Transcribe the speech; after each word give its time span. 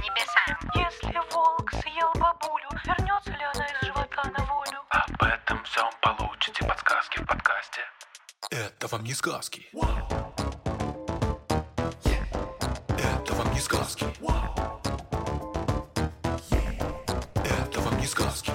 небесам. 0.00 0.56
Если 0.74 1.20
волк 1.32 1.70
съел 1.72 2.10
бабулю, 2.14 2.68
вернется 2.84 3.30
ли 3.30 3.44
она 3.54 3.66
из 3.66 3.86
живота 3.86 4.22
на 4.36 4.44
волю? 4.44 4.80
Об 4.90 5.22
этом 5.22 5.62
всем 5.64 5.88
получите 6.00 6.64
подсказки 6.66 7.18
в 7.18 7.26
подкасте. 7.26 7.80
Это 8.50 8.88
вам 8.88 9.04
не 9.04 9.14
сказки. 9.14 9.68
Это 12.98 13.34
вам 13.34 13.52
не 13.52 13.60
сказки. 13.60 14.06
Это 17.44 17.80
вам 17.80 17.98
не 17.98 18.06
сказки. 18.06 18.52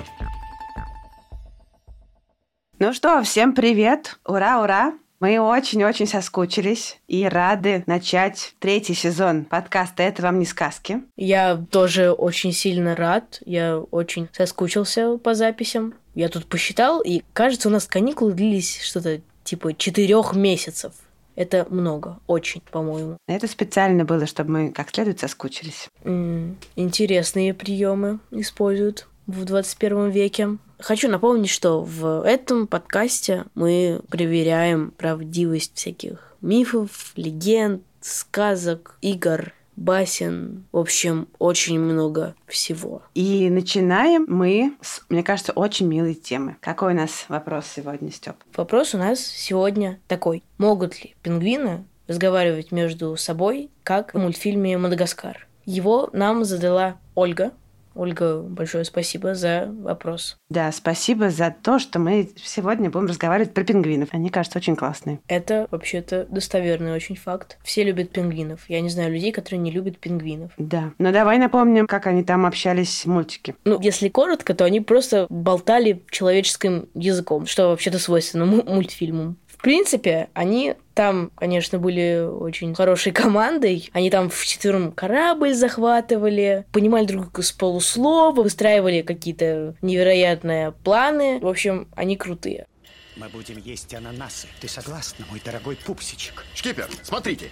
Ну 2.79 2.93
что, 2.93 3.23
всем 3.23 3.53
привет! 3.53 4.19
Ура, 4.25 4.61
ура! 4.61 4.93
Мы 5.21 5.39
очень-очень 5.39 6.07
соскучились 6.07 6.99
и 7.07 7.25
рады 7.25 7.83
начать 7.87 8.53
третий 8.59 8.93
сезон 8.93 9.45
подкаста 9.45 10.03
«Это 10.03 10.21
вам 10.21 10.39
не 10.39 10.45
сказки». 10.45 11.03
Я 11.15 11.55
тоже 11.71 12.11
очень 12.11 12.51
сильно 12.51 12.95
рад. 12.95 13.41
Я 13.45 13.77
очень 13.79 14.27
соскучился 14.33 15.17
по 15.17 15.33
записям. 15.33 15.93
Я 16.15 16.27
тут 16.29 16.47
посчитал, 16.47 17.01
и 17.01 17.23
кажется, 17.33 17.69
у 17.69 17.71
нас 17.71 17.85
каникулы 17.87 18.33
длились 18.33 18.81
что-то 18.81 19.21
типа 19.45 19.73
четырех 19.73 20.33
месяцев. 20.35 20.93
Это 21.35 21.65
много, 21.69 22.19
очень, 22.27 22.61
по-моему. 22.71 23.17
Это 23.27 23.47
специально 23.47 24.05
было, 24.05 24.25
чтобы 24.25 24.51
мы 24.51 24.71
как 24.71 24.89
следует 24.93 25.19
соскучились. 25.19 25.87
М, 26.03 26.57
Интересные 26.75 27.53
приемы 27.53 28.19
используют 28.31 29.07
в 29.27 29.43
21 29.43 30.09
веке. 30.09 30.57
Хочу 30.79 31.09
напомнить, 31.09 31.49
что 31.49 31.81
в 31.81 32.25
этом 32.25 32.67
подкасте 32.67 33.45
мы 33.55 34.01
проверяем 34.09 34.91
правдивость 34.91 35.75
всяких 35.75 36.35
мифов, 36.41 37.13
легенд, 37.15 37.81
сказок, 38.01 38.97
игр, 39.01 39.53
басен. 39.75 40.65
В 40.71 40.77
общем, 40.77 41.27
очень 41.39 41.79
много 41.79 42.35
всего. 42.47 43.01
И 43.13 43.49
начинаем 43.49 44.25
мы 44.27 44.75
с, 44.81 45.01
мне 45.09 45.23
кажется, 45.23 45.53
очень 45.53 45.87
милой 45.87 46.13
темы. 46.13 46.57
Какой 46.61 46.93
у 46.93 46.95
нас 46.95 47.25
вопрос 47.29 47.65
сегодня, 47.75 48.11
Степ? 48.11 48.35
Вопрос 48.55 48.93
у 48.93 48.97
нас 48.97 49.19
сегодня 49.19 49.99
такой. 50.07 50.43
Могут 50.57 51.03
ли 51.03 51.15
пингвины 51.23 51.85
разговаривать 52.07 52.71
между 52.71 53.15
собой, 53.17 53.69
как 53.83 54.13
в 54.13 54.17
мультфильме 54.17 54.77
«Мадагаскар»? 54.77 55.47
Его 55.65 56.09
нам 56.13 56.45
задала 56.45 56.97
Ольга. 57.15 57.51
Ольга, 57.95 58.41
большое 58.41 58.83
спасибо 58.85 59.33
за 59.35 59.73
вопрос. 59.81 60.37
Да, 60.49 60.71
спасибо 60.71 61.29
за 61.29 61.55
то, 61.63 61.79
что 61.79 61.97
мы 61.97 62.29
сегодня 62.43 62.89
будем 62.89 63.07
разговаривать 63.07 63.53
про 63.53 63.63
пингвинов. 63.63 64.09
Они, 64.11 64.29
кажется, 64.29 64.59
очень 64.59 64.75
классные. 64.75 65.19
Это 65.27 65.67
вообще-то 65.71 66.25
достоверный 66.29 66.93
очень 66.93 67.15
факт. 67.15 67.57
Все 67.63 67.83
любят 67.83 68.11
пингвинов. 68.11 68.65
Я 68.67 68.81
не 68.81 68.89
знаю 68.89 69.11
людей, 69.13 69.31
которые 69.31 69.59
не 69.59 69.71
любят 69.71 69.97
пингвинов. 69.97 70.51
Да. 70.57 70.91
Но 70.99 71.11
давай 71.11 71.37
напомним, 71.37 71.87
как 71.87 72.07
они 72.07 72.23
там 72.23 72.45
общались 72.45 73.05
в 73.05 73.07
мультике. 73.07 73.55
Ну, 73.63 73.79
если 73.81 74.09
коротко, 74.09 74.53
то 74.53 74.65
они 74.65 74.81
просто 74.81 75.25
болтали 75.29 76.03
человеческим 76.11 76.89
языком, 76.93 77.45
что 77.45 77.69
вообще-то 77.69 77.97
свойственно 77.99 78.45
му- 78.45 78.63
мультфильмам. 78.63 79.37
В 79.57 79.61
принципе, 79.61 80.29
они 80.33 80.75
там, 80.93 81.31
конечно, 81.35 81.79
были 81.79 82.21
очень 82.21 82.75
хорошей 82.75 83.11
командой. 83.13 83.89
Они 83.93 84.09
там 84.09 84.29
вчетвером 84.29 84.91
корабль 84.91 85.53
захватывали, 85.53 86.65
понимали 86.71 87.05
друг 87.05 87.23
друга 87.23 87.41
с 87.41 87.51
полуслова, 87.51 88.43
выстраивали 88.43 89.01
какие-то 89.01 89.75
невероятные 89.81 90.73
планы. 90.83 91.39
В 91.39 91.47
общем, 91.47 91.87
они 91.95 92.17
крутые. 92.17 92.67
Мы 93.15 93.29
будем 93.29 93.57
есть 93.57 93.93
ананасы. 93.93 94.47
Ты 94.59 94.67
согласна, 94.67 95.25
мой 95.29 95.41
дорогой 95.43 95.77
пупсичек? 95.77 96.43
Шкипер, 96.53 96.89
смотрите. 97.01 97.49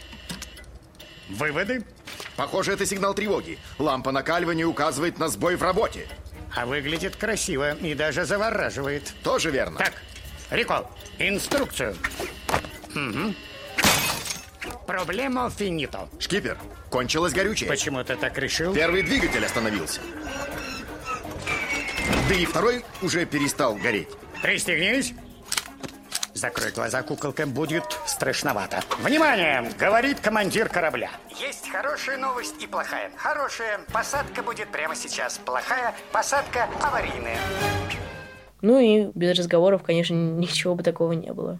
Выводы? 1.29 1.85
Похоже, 2.35 2.73
это 2.73 2.85
сигнал 2.85 3.13
тревоги. 3.13 3.57
Лампа 3.79 4.11
накаливания 4.11 4.65
указывает 4.65 5.19
на 5.19 5.29
сбой 5.29 5.55
в 5.55 5.63
работе. 5.63 6.05
А 6.53 6.65
выглядит 6.65 7.15
красиво 7.15 7.75
и 7.75 7.95
даже 7.95 8.25
завораживает. 8.25 9.13
Тоже 9.23 9.51
верно. 9.51 9.79
Так, 9.79 9.93
Рикол, 10.53 10.87
инструкцию. 11.17 11.95
Мгм. 12.93 13.35
Проблема 14.85 15.49
финито. 15.49 16.07
Шкипер, 16.19 16.59
кончилось 16.91 17.33
горючее. 17.33 17.67
Почему 17.67 18.03
ты 18.03 18.15
так 18.15 18.37
решил? 18.37 18.71
Первый 18.71 19.01
двигатель 19.01 19.43
остановился. 19.43 19.99
Да 22.29 22.35
и 22.35 22.45
второй 22.45 22.85
уже 23.01 23.25
перестал 23.25 23.73
гореть. 23.73 24.09
Пристегнись. 24.43 25.15
Закрой 26.35 26.71
глаза, 26.71 27.01
куколка, 27.01 27.47
будет 27.47 27.85
страшновато. 28.05 28.83
Внимание! 28.99 29.71
Говорит 29.79 30.19
командир 30.19 30.69
корабля. 30.69 31.09
Есть 31.31 31.67
хорошая 31.71 32.17
новость 32.17 32.61
и 32.61 32.67
плохая. 32.67 33.11
Хорошая. 33.17 33.79
Посадка 33.91 34.43
будет 34.43 34.69
прямо 34.71 34.95
сейчас. 34.95 35.39
Плохая. 35.39 35.95
Посадка 36.11 36.69
аварийная. 36.83 37.39
Ну 38.63 38.79
и 38.79 39.11
без 39.13 39.37
разговоров, 39.37 39.83
конечно, 39.83 40.13
ничего 40.15 40.73
бы 40.73 40.81
такого 40.81 41.11
не 41.11 41.31
было. 41.31 41.59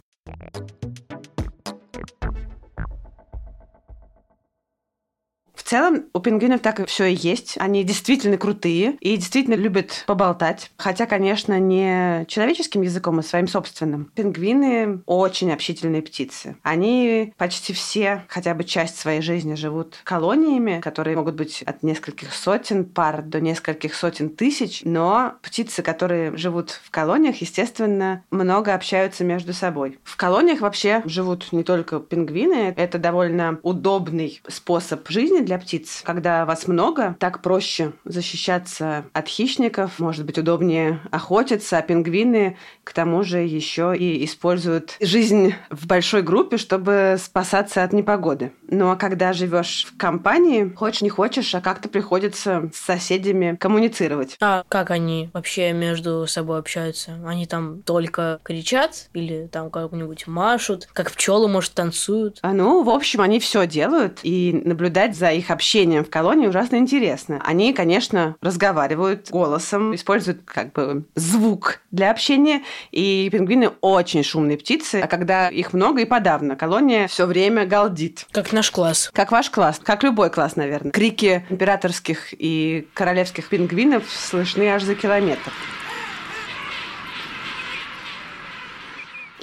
Целом, 5.74 6.06
у 6.14 6.20
пингвинов 6.20 6.62
так 6.62 6.88
все 6.88 7.06
и 7.06 7.16
есть. 7.16 7.56
Они 7.58 7.84
действительно 7.84 8.38
крутые 8.38 8.96
и 9.00 9.18
действительно 9.18 9.56
любят 9.56 10.04
поболтать. 10.06 10.70
Хотя, 10.78 11.08
конечно, 11.08 11.60
не 11.60 12.26
человеческим 12.28 12.84
языком, 12.84 13.18
а 13.18 13.24
своим 13.24 13.48
собственным. 13.48 14.12
Пингвины 14.14 15.02
очень 15.08 15.52
общительные 15.52 16.04
птицы. 16.04 16.58
Они 16.62 17.34
почти 17.38 17.74
все, 17.74 18.24
хотя 18.28 18.54
бы 18.54 18.64
часть 18.66 19.00
своей 19.00 19.22
жизни 19.22 19.56
живут 19.56 19.96
колониями, 20.04 20.80
которые 20.80 21.18
могут 21.18 21.34
быть 21.34 21.64
от 21.64 21.82
нескольких 21.82 22.36
сотен 22.36 22.86
пар 22.86 23.24
до 23.24 23.42
нескольких 23.42 23.96
сотен 23.96 24.30
тысяч. 24.30 24.82
Но 24.84 25.34
птицы, 25.42 25.82
которые 25.82 26.38
живут 26.38 26.70
в 26.84 26.92
колониях, 26.92 27.38
естественно, 27.38 28.24
много 28.30 28.76
общаются 28.76 29.24
между 29.24 29.54
собой. 29.54 29.98
В 30.04 30.18
колониях 30.18 30.62
вообще 30.62 31.02
живут 31.06 31.52
не 31.52 31.64
только 31.64 32.00
пингвины. 32.00 32.76
Это 32.78 33.00
довольно 33.00 33.60
удобный 33.64 34.40
способ 34.48 35.10
жизни 35.10 35.40
для 35.40 35.63
птиц. 35.64 36.02
Когда 36.04 36.46
вас 36.46 36.68
много, 36.68 37.16
так 37.20 37.42
проще 37.42 37.94
защищаться 38.06 39.06
от 39.14 39.28
хищников, 39.28 40.00
может 40.00 40.26
быть, 40.26 40.38
удобнее 40.38 41.00
охотиться, 41.12 41.78
а 41.78 41.82
пингвины 41.82 42.58
к 42.84 42.94
тому 42.94 43.24
же 43.24 43.40
еще 43.40 43.96
и 43.98 44.26
используют 44.26 44.98
жизнь 45.00 45.56
в 45.70 45.88
большой 45.88 46.22
группе, 46.22 46.58
чтобы 46.58 47.16
спасаться 47.20 47.84
от 47.84 47.94
непогоды. 47.94 48.52
Ну 48.68 48.92
а 48.92 48.96
когда 48.96 49.34
живешь 49.34 49.88
в 49.90 49.98
компании, 49.98 50.72
хочешь 50.76 51.02
не 51.02 51.10
хочешь, 51.10 51.56
а 51.56 51.62
как-то 51.62 51.90
приходится 51.90 52.70
с 52.74 52.80
соседями 52.80 53.56
коммуницировать. 53.60 54.38
А 54.42 54.64
как 54.68 54.92
они 54.92 55.30
вообще 55.34 55.72
между 55.74 56.26
собой 56.28 56.60
общаются? 56.60 57.20
Они 57.26 57.46
там 57.46 57.82
только 57.84 58.40
кричат 58.44 59.10
или 59.14 59.48
там 59.52 59.70
как-нибудь 59.70 60.28
машут? 60.28 60.88
Как 60.94 61.12
пчелы, 61.12 61.48
может, 61.48 61.74
танцуют? 61.74 62.40
А, 62.42 62.54
Ну, 62.54 62.84
в 62.84 62.90
общем, 62.90 63.22
они 63.22 63.40
все 63.40 63.66
делают, 63.66 64.20
и 64.24 64.62
наблюдать 64.66 65.16
за 65.16 65.32
их 65.32 65.52
общением 65.54 66.04
в 66.04 66.10
колонии 66.10 66.48
ужасно 66.48 66.76
интересно. 66.78 67.42
Они, 67.46 67.74
конечно, 67.74 68.36
разговаривают 68.42 69.30
голосом, 69.30 69.96
используют 69.96 70.42
как 70.46 70.74
бы 70.74 71.06
звук 71.16 71.80
для 71.92 72.12
общения, 72.12 72.64
и 72.92 73.30
пингвины 73.32 73.72
очень 73.82 74.24
шумные 74.24 74.58
птицы, 74.58 75.02
а 75.02 75.08
когда 75.08 75.50
их 75.50 75.74
много 75.74 76.02
и 76.02 76.06
подавно, 76.06 76.56
колония 76.56 77.08
все 77.08 77.26
время 77.26 77.66
галдит. 77.66 78.26
Как 78.32 78.52
наш 78.52 78.72
класс. 78.72 79.10
Как 79.14 79.32
ваш 79.32 79.50
класс, 79.50 79.80
как 79.82 80.04
любой 80.04 80.30
класс, 80.30 80.56
наверное. 80.56 80.92
Крики 80.92 81.46
императорских 81.50 82.34
и 82.34 82.88
королевских 82.94 83.50
пингвинов 83.50 84.04
слышны 84.10 84.70
аж 84.70 84.84
за 84.84 84.96
километр. 84.96 85.52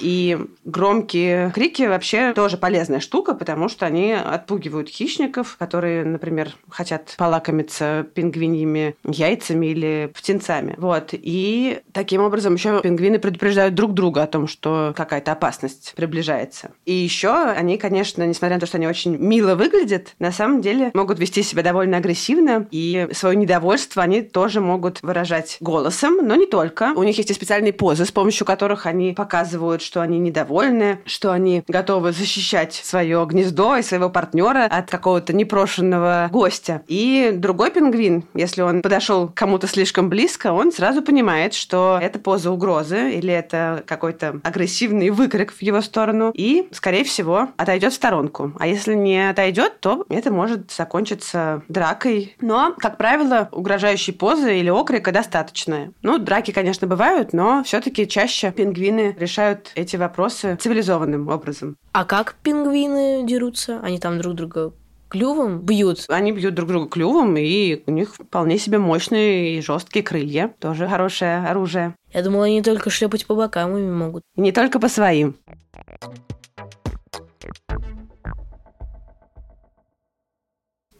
И 0.01 0.37
громкие 0.65 1.51
крики 1.51 1.83
вообще 1.83 2.33
тоже 2.33 2.57
полезная 2.57 2.99
штука, 2.99 3.33
потому 3.33 3.69
что 3.69 3.85
они 3.85 4.13
отпугивают 4.13 4.89
хищников, 4.89 5.55
которые, 5.57 6.03
например, 6.03 6.55
хотят 6.69 7.15
полакомиться 7.17 8.05
пингвиньими 8.13 8.95
яйцами 9.03 9.67
или 9.67 10.11
птенцами. 10.13 10.75
Вот. 10.77 11.09
И 11.13 11.79
таким 11.93 12.21
образом 12.21 12.55
еще 12.55 12.81
пингвины 12.81 13.19
предупреждают 13.19 13.75
друг 13.75 13.93
друга 13.93 14.23
о 14.23 14.27
том, 14.27 14.47
что 14.47 14.93
какая-то 14.95 15.31
опасность 15.31 15.93
приближается. 15.95 16.71
И 16.85 16.93
еще 16.93 17.31
они, 17.31 17.77
конечно, 17.77 18.25
несмотря 18.25 18.55
на 18.55 18.61
то, 18.61 18.65
что 18.65 18.77
они 18.77 18.87
очень 18.87 19.17
мило 19.17 19.55
выглядят, 19.55 20.15
на 20.19 20.31
самом 20.31 20.61
деле 20.61 20.91
могут 20.93 21.19
вести 21.19 21.43
себя 21.43 21.63
довольно 21.63 21.97
агрессивно, 21.97 22.67
и 22.71 23.07
свое 23.13 23.35
недовольство 23.35 24.03
они 24.03 24.21
тоже 24.21 24.61
могут 24.61 25.01
выражать 25.01 25.57
голосом, 25.59 26.17
но 26.21 26.35
не 26.35 26.47
только. 26.47 26.93
У 26.95 27.03
них 27.03 27.17
есть 27.17 27.31
и 27.31 27.33
специальные 27.33 27.73
позы, 27.73 28.05
с 28.05 28.11
помощью 28.11 28.45
которых 28.45 28.85
они 28.85 29.13
показывают, 29.13 29.81
что 29.91 30.01
они 30.01 30.19
недовольны, 30.19 31.01
что 31.05 31.33
они 31.33 31.65
готовы 31.67 32.13
защищать 32.13 32.73
свое 32.73 33.25
гнездо 33.29 33.75
и 33.75 33.81
своего 33.81 34.09
партнера 34.09 34.63
от 34.63 34.89
какого-то 34.89 35.33
непрошенного 35.33 36.29
гостя. 36.31 36.81
И 36.87 37.31
другой 37.33 37.71
пингвин, 37.71 38.23
если 38.33 38.61
он 38.61 38.83
подошел 38.83 39.27
к 39.27 39.33
кому-то 39.33 39.67
слишком 39.67 40.07
близко, 40.07 40.53
он 40.53 40.71
сразу 40.71 41.01
понимает, 41.01 41.53
что 41.53 41.99
это 42.01 42.19
поза 42.19 42.51
угрозы 42.51 43.11
или 43.15 43.33
это 43.33 43.83
какой-то 43.85 44.39
агрессивный 44.43 45.09
выкрик 45.09 45.51
в 45.51 45.61
его 45.61 45.81
сторону 45.81 46.31
и, 46.33 46.69
скорее 46.71 47.03
всего, 47.03 47.49
отойдет 47.57 47.91
в 47.91 47.95
сторонку. 47.97 48.53
А 48.59 48.67
если 48.67 48.93
не 48.93 49.29
отойдет, 49.29 49.81
то 49.81 50.05
это 50.07 50.31
может 50.31 50.71
закончиться 50.71 51.63
дракой. 51.67 52.37
Но, 52.39 52.75
как 52.77 52.95
правило, 52.95 53.49
угрожающей 53.51 54.13
позы 54.13 54.57
или 54.57 54.69
окрика 54.69 55.11
достаточно. 55.11 55.91
Ну, 56.01 56.17
драки, 56.17 56.51
конечно, 56.51 56.87
бывают, 56.87 57.33
но 57.33 57.61
все-таки 57.65 58.07
чаще 58.07 58.53
пингвины 58.53 59.17
решают 59.19 59.73
эти 59.81 59.95
вопросы 59.95 60.55
цивилизованным 60.55 61.27
образом. 61.27 61.77
А 61.91 62.05
как 62.05 62.35
пингвины 62.43 63.25
дерутся? 63.27 63.79
Они 63.81 63.99
там 63.99 64.19
друг 64.19 64.35
друга 64.35 64.73
клювом 65.09 65.59
бьют. 65.59 66.05
Они 66.07 66.31
бьют 66.31 66.55
друг 66.55 66.69
друга 66.69 66.89
клювом, 66.89 67.35
и 67.37 67.83
у 67.85 67.91
них 67.91 68.15
вполне 68.15 68.57
себе 68.57 68.77
мощные 68.77 69.57
и 69.57 69.61
жесткие 69.61 70.03
крылья. 70.03 70.53
Тоже 70.59 70.87
хорошее 70.87 71.45
оружие. 71.45 71.95
Я 72.13 72.23
думала, 72.23 72.45
они 72.45 72.61
только 72.61 72.89
шлепать 72.89 73.27
по 73.27 73.35
бокам 73.35 73.77
ими 73.77 73.91
могут. 73.91 74.23
И 74.35 74.41
не 74.41 74.51
только 74.51 74.79
по 74.79 74.87
своим. 74.87 75.35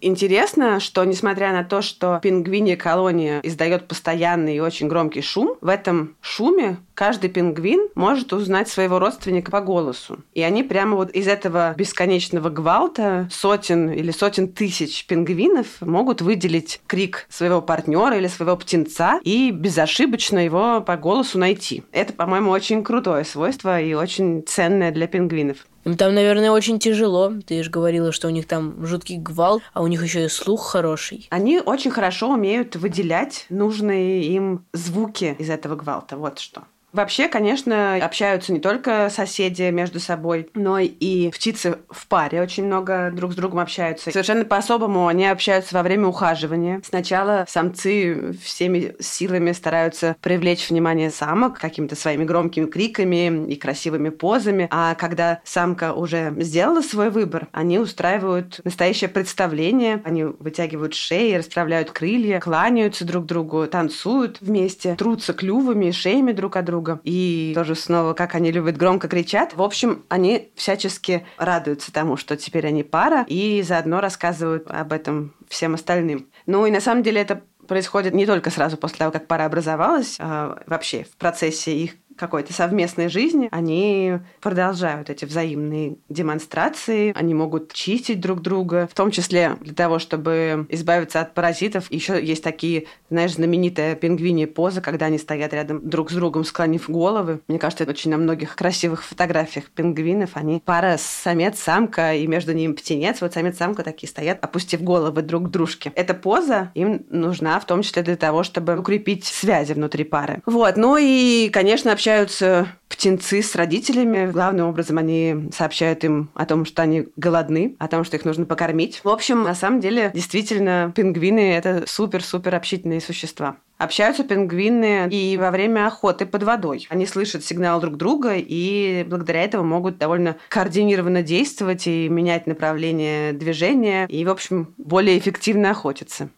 Интересно, 0.01 0.79
что 0.79 1.03
несмотря 1.03 1.53
на 1.53 1.63
то, 1.63 1.83
что 1.83 2.19
пингвинья 2.21 2.75
колония 2.75 3.39
издает 3.43 3.87
постоянный 3.87 4.55
и 4.55 4.59
очень 4.59 4.87
громкий 4.87 5.21
шум, 5.21 5.57
в 5.61 5.67
этом 5.67 6.15
шуме 6.21 6.77
каждый 6.95 7.29
пингвин 7.29 7.87
может 7.93 8.33
узнать 8.33 8.67
своего 8.67 8.97
родственника 8.97 9.51
по 9.51 9.61
голосу. 9.61 10.19
И 10.33 10.41
они 10.41 10.63
прямо 10.63 10.95
вот 10.95 11.11
из 11.11 11.27
этого 11.27 11.75
бесконечного 11.77 12.49
гвалта 12.49 13.29
сотен 13.31 13.91
или 13.91 14.09
сотен 14.11 14.47
тысяч 14.47 15.05
пингвинов 15.05 15.67
могут 15.81 16.21
выделить 16.21 16.81
крик 16.87 17.27
своего 17.29 17.61
партнера 17.61 18.17
или 18.17 18.27
своего 18.27 18.55
птенца 18.57 19.19
и 19.23 19.51
безошибочно 19.51 20.39
его 20.43 20.81
по 20.81 20.97
голосу 20.97 21.37
найти. 21.37 21.83
Это, 21.91 22.13
по-моему, 22.13 22.49
очень 22.49 22.83
крутое 22.83 23.23
свойство 23.23 23.79
и 23.79 23.93
очень 23.93 24.43
ценное 24.47 24.91
для 24.91 25.05
пингвинов. 25.05 25.57
Им 25.83 25.97
там, 25.97 26.13
наверное, 26.13 26.51
очень 26.51 26.79
тяжело. 26.79 27.33
Ты 27.45 27.63
же 27.63 27.71
говорила, 27.71 28.11
что 28.11 28.27
у 28.27 28.31
них 28.31 28.47
там 28.47 28.85
жуткий 28.85 29.17
гвалт, 29.17 29.63
а 29.73 29.81
у 29.81 29.87
них 29.87 30.03
еще 30.03 30.25
и 30.25 30.29
слух 30.29 30.67
хороший. 30.67 31.27
Они 31.29 31.59
очень 31.59 31.91
хорошо 31.91 32.29
умеют 32.29 32.75
выделять 32.75 33.45
нужные 33.49 34.23
им 34.23 34.65
звуки 34.73 35.35
из 35.39 35.49
этого 35.49 35.75
гвалта. 35.75 36.17
Вот 36.17 36.39
что. 36.39 36.63
Вообще, 36.93 37.29
конечно, 37.29 37.95
общаются 37.95 38.51
не 38.51 38.59
только 38.59 39.09
соседи 39.09 39.63
между 39.69 39.99
собой, 39.99 40.49
но 40.53 40.77
и 40.79 41.29
птицы 41.29 41.77
в 41.89 42.07
паре 42.07 42.41
очень 42.41 42.65
много 42.65 43.11
друг 43.11 43.31
с 43.31 43.35
другом 43.35 43.59
общаются. 43.59 44.11
Совершенно 44.11 44.43
по-особому 44.43 45.07
они 45.07 45.25
общаются 45.25 45.73
во 45.75 45.83
время 45.83 46.07
ухаживания. 46.07 46.81
Сначала 46.83 47.45
самцы 47.47 48.33
всеми 48.43 48.95
силами 48.99 49.53
стараются 49.53 50.17
привлечь 50.21 50.69
внимание 50.69 51.11
самок 51.11 51.59
какими-то 51.59 51.95
своими 51.95 52.25
громкими 52.25 52.65
криками 52.65 53.49
и 53.49 53.55
красивыми 53.55 54.09
позами, 54.09 54.67
а 54.69 54.95
когда 54.95 55.39
самка 55.45 55.93
уже 55.93 56.33
сделала 56.39 56.81
свой 56.81 57.09
выбор, 57.09 57.47
они 57.53 57.79
устраивают 57.79 58.59
настоящее 58.65 59.09
представление, 59.09 60.01
они 60.03 60.25
вытягивают 60.25 60.93
шеи, 60.93 61.35
расправляют 61.35 61.91
крылья, 61.91 62.39
кланяются 62.39 63.05
друг 63.05 63.25
другу, 63.25 63.65
танцуют 63.67 64.39
вместе, 64.41 64.95
трутся 64.95 65.33
клювами 65.33 65.87
и 65.87 65.91
шеями 65.91 66.33
друг 66.33 66.57
от 66.57 66.65
друга 66.65 66.80
друга. 66.81 66.99
И 67.03 67.53
тоже 67.55 67.75
снова, 67.75 68.13
как 68.13 68.35
они 68.35 68.51
любят 68.51 68.77
громко 68.77 69.07
кричат. 69.07 69.53
В 69.55 69.61
общем, 69.61 70.03
они 70.09 70.51
всячески 70.55 71.25
радуются 71.37 71.91
тому, 71.91 72.17
что 72.17 72.35
теперь 72.35 72.67
они 72.67 72.83
пара, 72.83 73.25
и 73.27 73.61
заодно 73.61 74.01
рассказывают 74.01 74.65
об 74.69 74.91
этом 74.91 75.33
всем 75.47 75.75
остальным. 75.75 76.27
Ну 76.45 76.65
и 76.65 76.71
на 76.71 76.81
самом 76.81 77.03
деле 77.03 77.21
это 77.21 77.41
происходит 77.67 78.13
не 78.13 78.25
только 78.25 78.49
сразу 78.49 78.77
после 78.77 78.97
того, 78.97 79.11
как 79.11 79.27
пара 79.27 79.45
образовалась, 79.45 80.17
а 80.19 80.61
вообще 80.65 81.03
в 81.03 81.15
процессе 81.17 81.75
их 81.75 81.95
какой-то 82.21 82.53
совместной 82.53 83.09
жизни, 83.09 83.49
они 83.51 84.19
продолжают 84.41 85.09
эти 85.09 85.25
взаимные 85.25 85.97
демонстрации, 86.07 87.11
они 87.15 87.33
могут 87.33 87.73
чистить 87.73 88.21
друг 88.21 88.41
друга, 88.41 88.87
в 88.89 88.93
том 88.93 89.09
числе 89.09 89.57
для 89.59 89.73
того, 89.73 89.97
чтобы 89.97 90.67
избавиться 90.69 91.19
от 91.19 91.33
паразитов. 91.33 91.91
Еще 91.91 92.23
есть 92.23 92.43
такие, 92.43 92.85
знаешь, 93.09 93.33
знаменитая 93.33 93.95
пингвинья 93.95 94.45
поза, 94.45 94.81
когда 94.81 95.07
они 95.07 95.17
стоят 95.17 95.51
рядом 95.53 95.89
друг 95.89 96.11
с 96.11 96.13
другом, 96.13 96.45
склонив 96.45 96.89
головы. 96.91 97.41
Мне 97.47 97.57
кажется, 97.57 97.85
это 97.85 97.91
очень 97.91 98.11
на 98.11 98.17
многих 98.17 98.55
красивых 98.55 99.03
фотографиях 99.03 99.65
пингвинов. 99.71 100.29
Они 100.35 100.61
пара 100.63 100.97
самец-самка, 100.99 102.13
и 102.13 102.27
между 102.27 102.53
ними 102.53 102.73
птенец. 102.73 103.19
Вот 103.21 103.33
самец-самка 103.33 103.81
такие 103.81 104.07
стоят, 104.07 104.37
опустив 104.43 104.83
головы 104.83 105.23
друг 105.23 105.47
к 105.47 105.49
дружке. 105.49 105.91
Эта 105.95 106.13
поза 106.13 106.71
им 106.75 107.03
нужна 107.09 107.59
в 107.59 107.65
том 107.65 107.81
числе 107.81 108.03
для 108.03 108.15
того, 108.15 108.43
чтобы 108.43 108.77
укрепить 108.77 109.25
связи 109.25 109.73
внутри 109.73 110.03
пары. 110.03 110.43
Вот. 110.45 110.77
Ну 110.77 110.97
и, 110.99 111.49
конечно, 111.49 111.91
общаться 111.91 112.10
общаются 112.11 112.67
птенцы 112.89 113.41
с 113.41 113.55
родителями. 113.55 114.29
Главным 114.31 114.67
образом 114.67 114.97
они 114.97 115.49
сообщают 115.53 116.03
им 116.03 116.29
о 116.33 116.45
том, 116.45 116.65
что 116.65 116.81
они 116.81 117.07
голодны, 117.15 117.77
о 117.79 117.87
том, 117.87 118.03
что 118.03 118.17
их 118.17 118.25
нужно 118.25 118.45
покормить. 118.45 118.99
В 119.03 119.09
общем, 119.09 119.43
на 119.43 119.55
самом 119.55 119.79
деле, 119.79 120.11
действительно, 120.13 120.91
пингвины— 120.93 121.53
это 121.55 121.85
супер-супер 121.87 122.53
общительные 122.53 122.99
существа. 122.99 123.55
Общаются 123.77 124.23
пингвины 124.23 125.07
и 125.09 125.37
во 125.37 125.51
время 125.51 125.87
охоты 125.87 126.25
под 126.25 126.43
водой. 126.43 126.85
Они 126.89 127.05
слышат 127.07 127.45
сигнал 127.45 127.79
друг 127.79 127.95
друга 127.95 128.33
и 128.35 129.05
благодаря 129.07 129.43
этому 129.43 129.63
могут 129.63 129.97
довольно 129.97 130.35
координированно 130.49 131.23
действовать 131.23 131.87
и 131.87 132.09
менять 132.09 132.45
направление 132.45 133.33
движения 133.33 134.05
и, 134.07 134.23
в 134.25 134.29
общем, 134.29 134.73
более 134.77 135.17
эффективно 135.17 135.71
охотиться. 135.71 136.29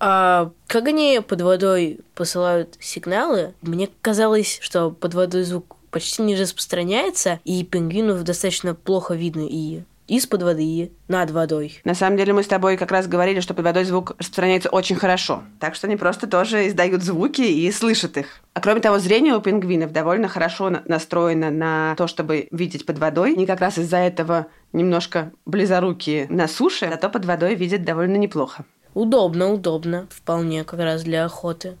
А 0.00 0.50
как 0.66 0.88
они 0.88 1.20
под 1.26 1.42
водой 1.42 2.00
посылают 2.14 2.76
сигналы? 2.80 3.54
Мне 3.60 3.88
казалось, 4.00 4.58
что 4.62 4.90
под 4.90 5.14
водой 5.14 5.44
звук 5.44 5.76
почти 5.90 6.22
не 6.22 6.40
распространяется, 6.40 7.38
и 7.44 7.62
пингвинов 7.64 8.22
достаточно 8.22 8.74
плохо 8.74 9.14
видно 9.14 9.46
и 9.46 9.82
из-под 10.10 10.42
воды 10.42 10.64
и 10.64 10.92
над 11.06 11.30
водой. 11.30 11.80
На 11.84 11.94
самом 11.94 12.16
деле 12.16 12.32
мы 12.32 12.42
с 12.42 12.48
тобой 12.48 12.76
как 12.76 12.90
раз 12.90 13.06
говорили, 13.06 13.38
что 13.38 13.54
под 13.54 13.64
водой 13.64 13.84
звук 13.84 14.16
распространяется 14.18 14.68
очень 14.68 14.96
хорошо. 14.96 15.44
Так 15.60 15.76
что 15.76 15.86
они 15.86 15.96
просто 15.96 16.26
тоже 16.26 16.66
издают 16.66 17.02
звуки 17.02 17.42
и 17.42 17.70
слышат 17.70 18.16
их. 18.16 18.40
А 18.52 18.60
кроме 18.60 18.80
того, 18.80 18.98
зрение 18.98 19.36
у 19.36 19.40
пингвинов 19.40 19.92
довольно 19.92 20.26
хорошо 20.26 20.70
настроено 20.84 21.50
на 21.50 21.94
то, 21.96 22.08
чтобы 22.08 22.48
видеть 22.50 22.86
под 22.86 22.98
водой. 22.98 23.34
Они 23.34 23.46
как 23.46 23.60
раз 23.60 23.78
из-за 23.78 23.98
этого 23.98 24.48
немножко 24.72 25.30
близорукие 25.46 26.26
на 26.28 26.48
суше, 26.48 26.88
зато 26.90 27.08
под 27.08 27.24
водой 27.24 27.54
видят 27.54 27.84
довольно 27.84 28.16
неплохо. 28.16 28.64
Удобно, 28.94 29.52
удобно. 29.52 30.06
Вполне 30.10 30.64
как 30.64 30.80
раз 30.80 31.02
для 31.02 31.24
охоты. 31.24 31.76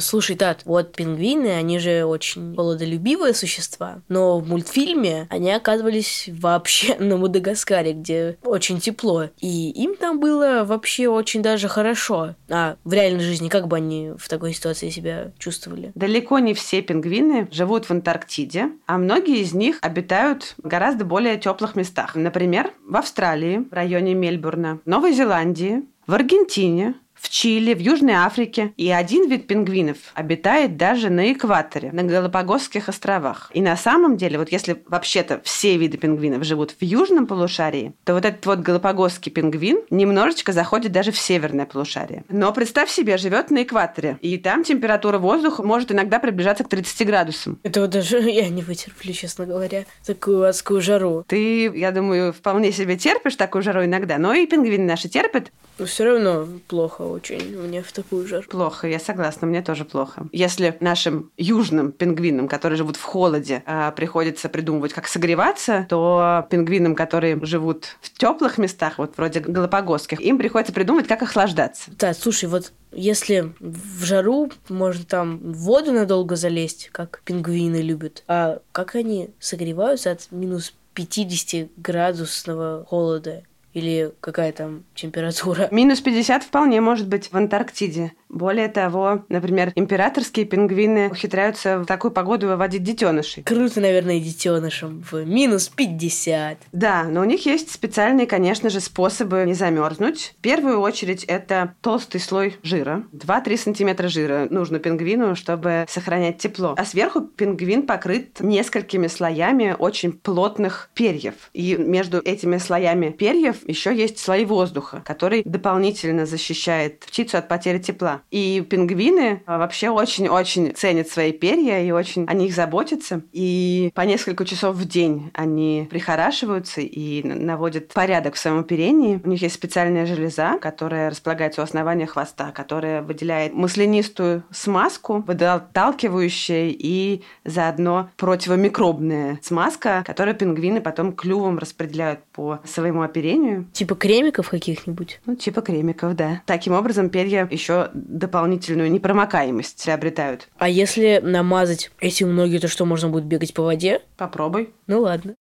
Слушай, 0.00 0.36
Тат, 0.36 0.62
вот 0.64 0.94
пингвины, 0.96 1.48
они 1.48 1.78
же 1.78 2.04
очень 2.04 2.54
холодолюбивые 2.56 3.34
существа, 3.34 4.02
но 4.08 4.38
в 4.38 4.48
мультфильме 4.48 5.26
они 5.30 5.52
оказывались 5.52 6.28
вообще 6.32 6.96
на 6.98 7.16
Мадагаскаре, 7.16 7.92
где 7.92 8.38
очень 8.42 8.80
тепло, 8.80 9.28
и 9.38 9.70
им 9.70 9.96
там 9.96 10.20
было 10.20 10.64
вообще 10.64 11.08
очень 11.08 11.42
даже 11.42 11.68
хорошо. 11.68 12.34
А 12.48 12.76
в 12.84 12.92
реальной 12.92 13.24
жизни 13.24 13.48
как 13.48 13.68
бы 13.68 13.76
они 13.76 14.12
в 14.18 14.28
такой 14.28 14.52
ситуации 14.52 14.90
себя 14.90 15.32
чувствовали? 15.38 15.92
Далеко 15.94 16.38
не 16.38 16.54
все 16.54 16.82
пингвины 16.82 17.48
живут 17.50 17.84
в 17.86 17.90
Антарктиде, 17.90 18.70
а 18.86 18.98
многие 18.98 19.40
из 19.40 19.52
них 19.52 19.78
обитают 19.82 20.54
в 20.58 20.66
гораздо 20.66 21.04
более 21.04 21.38
теплых 21.38 21.76
местах. 21.76 22.14
Например, 22.14 22.72
в 22.86 22.96
Австралии, 22.96 23.66
в 23.70 23.72
районе 23.72 24.14
Мельбурна, 24.14 24.80
Новой 24.84 25.12
Зеландии, 25.12 25.84
в 26.06 26.14
Аргентине, 26.14 26.94
в 27.20 27.28
Чили, 27.28 27.74
в 27.74 27.78
Южной 27.78 28.14
Африке. 28.14 28.72
И 28.76 28.90
один 28.90 29.28
вид 29.28 29.46
пингвинов 29.46 29.98
обитает 30.14 30.76
даже 30.76 31.10
на 31.10 31.32
экваторе, 31.32 31.92
на 31.92 32.02
Галапагосских 32.02 32.88
островах. 32.88 33.50
И 33.54 33.60
на 33.60 33.76
самом 33.76 34.16
деле, 34.16 34.38
вот 34.38 34.50
если 34.50 34.82
вообще-то 34.86 35.40
все 35.44 35.76
виды 35.76 35.98
пингвинов 35.98 36.44
живут 36.44 36.74
в 36.78 36.82
южном 36.82 37.26
полушарии, 37.26 37.92
то 38.04 38.14
вот 38.14 38.24
этот 38.24 38.44
вот 38.46 38.60
галапагосский 38.60 39.30
пингвин 39.30 39.80
немножечко 39.90 40.52
заходит 40.52 40.92
даже 40.92 41.12
в 41.12 41.18
северное 41.18 41.66
полушарие. 41.66 42.24
Но 42.28 42.52
представь 42.52 42.90
себе, 42.90 43.18
живет 43.18 43.50
на 43.50 43.62
экваторе, 43.62 44.18
и 44.20 44.38
там 44.38 44.64
температура 44.64 45.18
воздуха 45.18 45.62
может 45.62 45.92
иногда 45.92 46.18
приближаться 46.18 46.64
к 46.64 46.68
30 46.68 47.06
градусам. 47.06 47.58
Это 47.62 47.82
вот 47.82 47.90
даже 47.90 48.18
я 48.30 48.48
не 48.48 48.62
вытерплю, 48.62 49.12
честно 49.12 49.46
говоря, 49.46 49.84
такую 50.06 50.48
адскую 50.48 50.80
жару. 50.80 51.24
Ты, 51.26 51.64
я 51.76 51.90
думаю, 51.90 52.32
вполне 52.32 52.72
себе 52.72 52.96
терпишь 52.96 53.36
такую 53.36 53.62
жару 53.62 53.84
иногда, 53.84 54.18
но 54.18 54.32
и 54.32 54.46
пингвины 54.46 54.84
наши 54.84 55.08
терпят. 55.08 55.50
Но 55.80 55.86
все 55.86 56.04
равно 56.04 56.46
плохо 56.68 57.02
очень 57.02 57.58
мне 57.58 57.82
в 57.82 57.90
такую 57.90 58.26
жару. 58.26 58.46
Плохо, 58.50 58.86
я 58.86 58.98
согласна, 58.98 59.46
мне 59.46 59.62
тоже 59.62 59.86
плохо. 59.86 60.26
Если 60.30 60.76
нашим 60.80 61.32
южным 61.38 61.90
пингвинам, 61.90 62.48
которые 62.48 62.76
живут 62.76 62.96
в 62.96 63.02
холоде, 63.02 63.62
а, 63.64 63.90
приходится 63.92 64.50
придумывать, 64.50 64.92
как 64.92 65.08
согреваться, 65.08 65.86
то 65.88 66.46
пингвинам, 66.50 66.94
которые 66.94 67.42
живут 67.46 67.96
в 68.02 68.12
теплых 68.12 68.58
местах, 68.58 68.98
вот 68.98 69.16
вроде 69.16 69.40
Галапагосских, 69.40 70.20
им 70.20 70.36
приходится 70.36 70.74
придумывать, 70.74 71.08
как 71.08 71.22
охлаждаться. 71.22 71.90
Да, 71.98 72.12
слушай, 72.12 72.46
вот 72.46 72.72
если 72.92 73.54
в 73.58 74.04
жару 74.04 74.50
можно 74.68 75.04
там 75.06 75.38
в 75.38 75.60
воду 75.60 75.92
надолго 75.92 76.36
залезть, 76.36 76.90
как 76.92 77.22
пингвины 77.24 77.80
любят, 77.80 78.22
а 78.26 78.60
как 78.72 78.96
они 78.96 79.30
согреваются 79.38 80.10
от 80.10 80.30
минус 80.30 80.74
50 80.92 81.70
градусного 81.78 82.84
холода? 82.84 83.44
Или 83.72 84.12
какая 84.20 84.52
там 84.52 84.84
температура? 84.94 85.68
Минус 85.72 86.00
50 86.00 86.44
вполне 86.44 86.80
может 86.80 87.08
быть 87.08 87.30
в 87.32 87.36
Антарктиде. 87.36 88.12
Более 88.28 88.68
того, 88.68 89.24
например, 89.28 89.72
императорские 89.74 90.46
пингвины 90.46 91.08
ухитряются 91.10 91.78
в 91.78 91.86
такую 91.86 92.12
погоду 92.12 92.46
выводить 92.46 92.84
детенышей. 92.84 93.42
Круто, 93.42 93.80
наверное, 93.80 94.20
детенышам 94.20 95.02
в 95.10 95.24
минус 95.24 95.68
50. 95.68 96.58
Да, 96.72 97.04
но 97.04 97.22
у 97.22 97.24
них 97.24 97.44
есть 97.44 97.72
специальные, 97.72 98.28
конечно 98.28 98.70
же, 98.70 98.80
способы 98.80 99.42
не 99.46 99.54
замерзнуть. 99.54 100.34
В 100.38 100.42
первую 100.42 100.80
очередь 100.80 101.24
это 101.24 101.74
толстый 101.80 102.20
слой 102.20 102.56
жира. 102.62 103.02
2-3 103.12 103.56
сантиметра 103.56 104.08
жира 104.08 104.46
нужно 104.48 104.78
пингвину, 104.78 105.34
чтобы 105.34 105.86
сохранять 105.88 106.38
тепло. 106.38 106.76
А 106.78 106.84
сверху 106.84 107.22
пингвин 107.22 107.82
покрыт 107.82 108.40
несколькими 108.40 109.08
слоями 109.08 109.74
очень 109.76 110.12
плотных 110.12 110.90
перьев. 110.94 111.34
И 111.52 111.76
между 111.76 112.20
этими 112.20 112.58
слоями 112.58 113.10
перьев 113.10 113.59
еще 113.66 113.94
есть 113.94 114.18
слои 114.18 114.44
воздуха, 114.44 115.02
который 115.04 115.42
дополнительно 115.44 116.26
защищает 116.26 117.00
птицу 117.00 117.38
от 117.38 117.48
потери 117.48 117.78
тепла. 117.78 118.22
И 118.30 118.64
пингвины 118.68 119.42
а, 119.46 119.58
вообще 119.58 119.90
очень-очень 119.90 120.74
ценят 120.74 121.08
свои 121.08 121.32
перья 121.32 121.82
и 121.82 121.90
очень 121.90 122.26
о 122.26 122.34
них 122.34 122.54
заботятся. 122.54 123.22
И 123.32 123.90
по 123.94 124.02
несколько 124.02 124.44
часов 124.44 124.76
в 124.76 124.86
день 124.86 125.30
они 125.34 125.86
прихорашиваются 125.90 126.80
и 126.80 127.22
наводят 127.22 127.92
порядок 127.92 128.34
в 128.34 128.38
своем 128.38 128.58
оперении. 128.58 129.20
У 129.24 129.28
них 129.28 129.42
есть 129.42 129.54
специальная 129.54 130.06
железа, 130.06 130.58
которая 130.60 131.10
располагается 131.10 131.60
у 131.60 131.64
основания 131.64 132.06
хвоста, 132.06 132.52
которая 132.52 133.02
выделяет 133.02 133.54
маслянистую 133.54 134.44
смазку, 134.50 135.24
водоотталкивающая 135.26 136.70
и 136.70 137.22
заодно 137.44 138.10
противомикробная 138.16 139.38
смазка, 139.42 140.02
которую 140.06 140.34
пингвины 140.34 140.80
потом 140.80 141.12
клювом 141.12 141.58
распределяют 141.58 142.20
по 142.32 142.60
своему 142.64 143.02
оперению. 143.02 143.49
Типа 143.72 143.94
кремиков 143.94 144.48
каких-нибудь? 144.48 145.20
Ну, 145.26 145.36
типа 145.36 145.60
кремиков, 145.60 146.14
да. 146.16 146.42
Таким 146.46 146.72
образом, 146.72 147.10
перья 147.10 147.48
еще 147.50 147.90
дополнительную 147.94 148.90
непромокаемость 148.90 149.84
приобретают. 149.84 150.48
А 150.58 150.68
если 150.68 151.20
намазать 151.22 151.90
эти 152.00 152.24
многие, 152.24 152.58
то 152.58 152.68
что, 152.68 152.84
можно 152.84 153.08
будет 153.08 153.24
бегать 153.24 153.54
по 153.54 153.62
воде? 153.62 154.02
Попробуй. 154.16 154.70
Ну 154.86 155.00
ладно. 155.00 155.34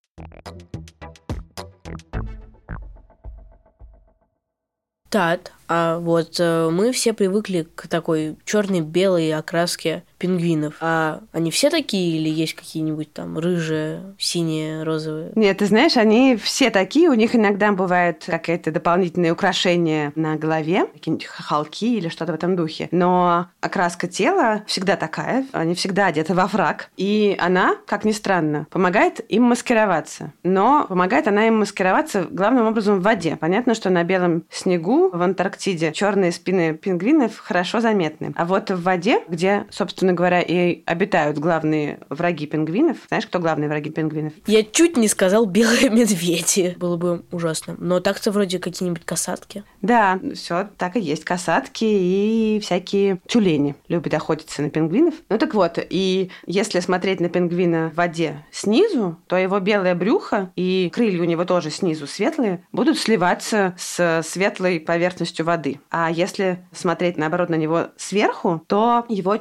Так, 5.10 5.54
а 5.68 5.98
вот 5.98 6.39
э, 6.39 6.70
мы 6.70 6.92
все 6.92 7.13
привыкли 7.13 7.68
к 7.74 7.88
такой 7.88 8.38
черной 8.46 8.82
белой 8.82 9.34
окраске 9.34 10.04
пингвинов. 10.19 10.75
А 10.81 11.21
они 11.31 11.49
все 11.49 11.69
такие 11.69 12.17
или 12.17 12.29
есть 12.29 12.53
какие-нибудь 12.53 13.13
там 13.13 13.39
рыжие, 13.39 14.13
синие, 14.19 14.83
розовые? 14.83 15.31
Нет, 15.35 15.57
ты 15.57 15.65
знаешь, 15.65 15.97
они 15.97 16.35
все 16.35 16.69
такие. 16.69 17.09
У 17.09 17.13
них 17.13 17.35
иногда 17.35 17.71
бывают 17.71 18.25
какие-то 18.25 18.71
дополнительные 18.71 19.31
украшения 19.31 20.11
на 20.15 20.35
голове, 20.35 20.85
какие-нибудь 20.93 21.25
хохолки 21.25 21.85
или 21.85 22.09
что-то 22.09 22.33
в 22.33 22.35
этом 22.35 22.55
духе. 22.55 22.89
Но 22.91 23.47
окраска 23.61 24.07
тела 24.07 24.63
всегда 24.67 24.95
такая. 24.95 25.45
Они 25.53 25.73
всегда 25.73 26.07
одеты 26.07 26.33
во 26.33 26.47
фраг. 26.47 26.89
И 26.97 27.35
она, 27.39 27.75
как 27.88 28.03
ни 28.03 28.11
странно, 28.11 28.67
помогает 28.69 29.19
им 29.31 29.43
маскироваться. 29.43 30.33
Но 30.43 30.85
помогает 30.88 31.27
она 31.27 31.47
им 31.47 31.59
маскироваться 31.59 32.27
главным 32.29 32.67
образом 32.67 32.99
в 32.99 33.03
воде. 33.03 33.38
Понятно, 33.39 33.73
что 33.73 33.89
на 33.89 34.03
белом 34.03 34.43
снегу 34.51 35.09
в 35.09 35.21
Антарктиде 35.21 35.93
черные 35.93 36.31
спины 36.31 36.73
пингвинов 36.73 37.38
хорошо 37.38 37.79
заметны. 37.79 38.33
А 38.35 38.45
вот 38.45 38.69
в 38.69 38.83
воде, 38.83 39.21
где, 39.27 39.65
собственно, 39.69 40.09
собственно 40.10 40.13
говоря, 40.13 40.42
и 40.42 40.82
обитают 40.86 41.38
главные 41.38 42.00
враги 42.10 42.46
пингвинов. 42.46 42.98
Знаешь, 43.08 43.28
кто 43.28 43.39
главные 43.39 43.70
враги 43.70 43.89
пингвинов? 43.89 44.34
Я 44.48 44.63
чуть 44.63 44.98
не 44.98 45.08
сказал 45.08 45.46
белые 45.46 45.89
медведи. 45.89 46.75
Было 46.80 46.98
бы 46.98 47.24
ужасно. 47.32 47.75
Но 47.78 48.00
так-то 48.00 48.32
вроде 48.32 48.60
какие-нибудь 48.60 49.06
касатки. 49.06 49.63
Да, 49.82 50.20
все 50.34 50.70
так 50.78 50.96
и 50.96 51.00
есть. 51.00 51.25
Касатки 51.25 51.86
и 51.86 52.60
всякие 52.62 53.20
тюлени 53.28 53.75
любят 53.88 54.13
охотиться 54.13 54.62
на 54.62 54.70
пингвинов. 54.70 55.13
Ну 55.30 55.38
так 55.38 55.54
вот, 55.54 55.78
и 55.78 56.32
если 56.46 56.80
смотреть 56.80 57.20
на 57.20 57.30
пингвина 57.30 57.92
в 57.94 57.98
воде 57.98 58.46
снизу, 58.51 59.18
то 59.28 59.38
его 59.38 59.60
белое 59.60 59.96
брюхо 59.96 60.51
и 60.56 60.89
крылья 60.94 61.22
у 61.22 61.25
него 61.25 61.46
тоже 61.46 61.70
снизу 61.70 62.08
светлые 62.08 62.63
будут 62.72 62.98
сливаться 62.98 63.75
с 63.78 64.22
светлой 64.24 64.80
поверхностью 64.80 65.46
воды. 65.46 65.80
А 65.92 66.10
если 66.10 66.60
смотреть, 66.72 67.18
наоборот, 67.18 67.50
на 67.50 67.56
него 67.56 67.88
сверху, 67.98 68.63
то 68.68 69.06
его 69.10 69.38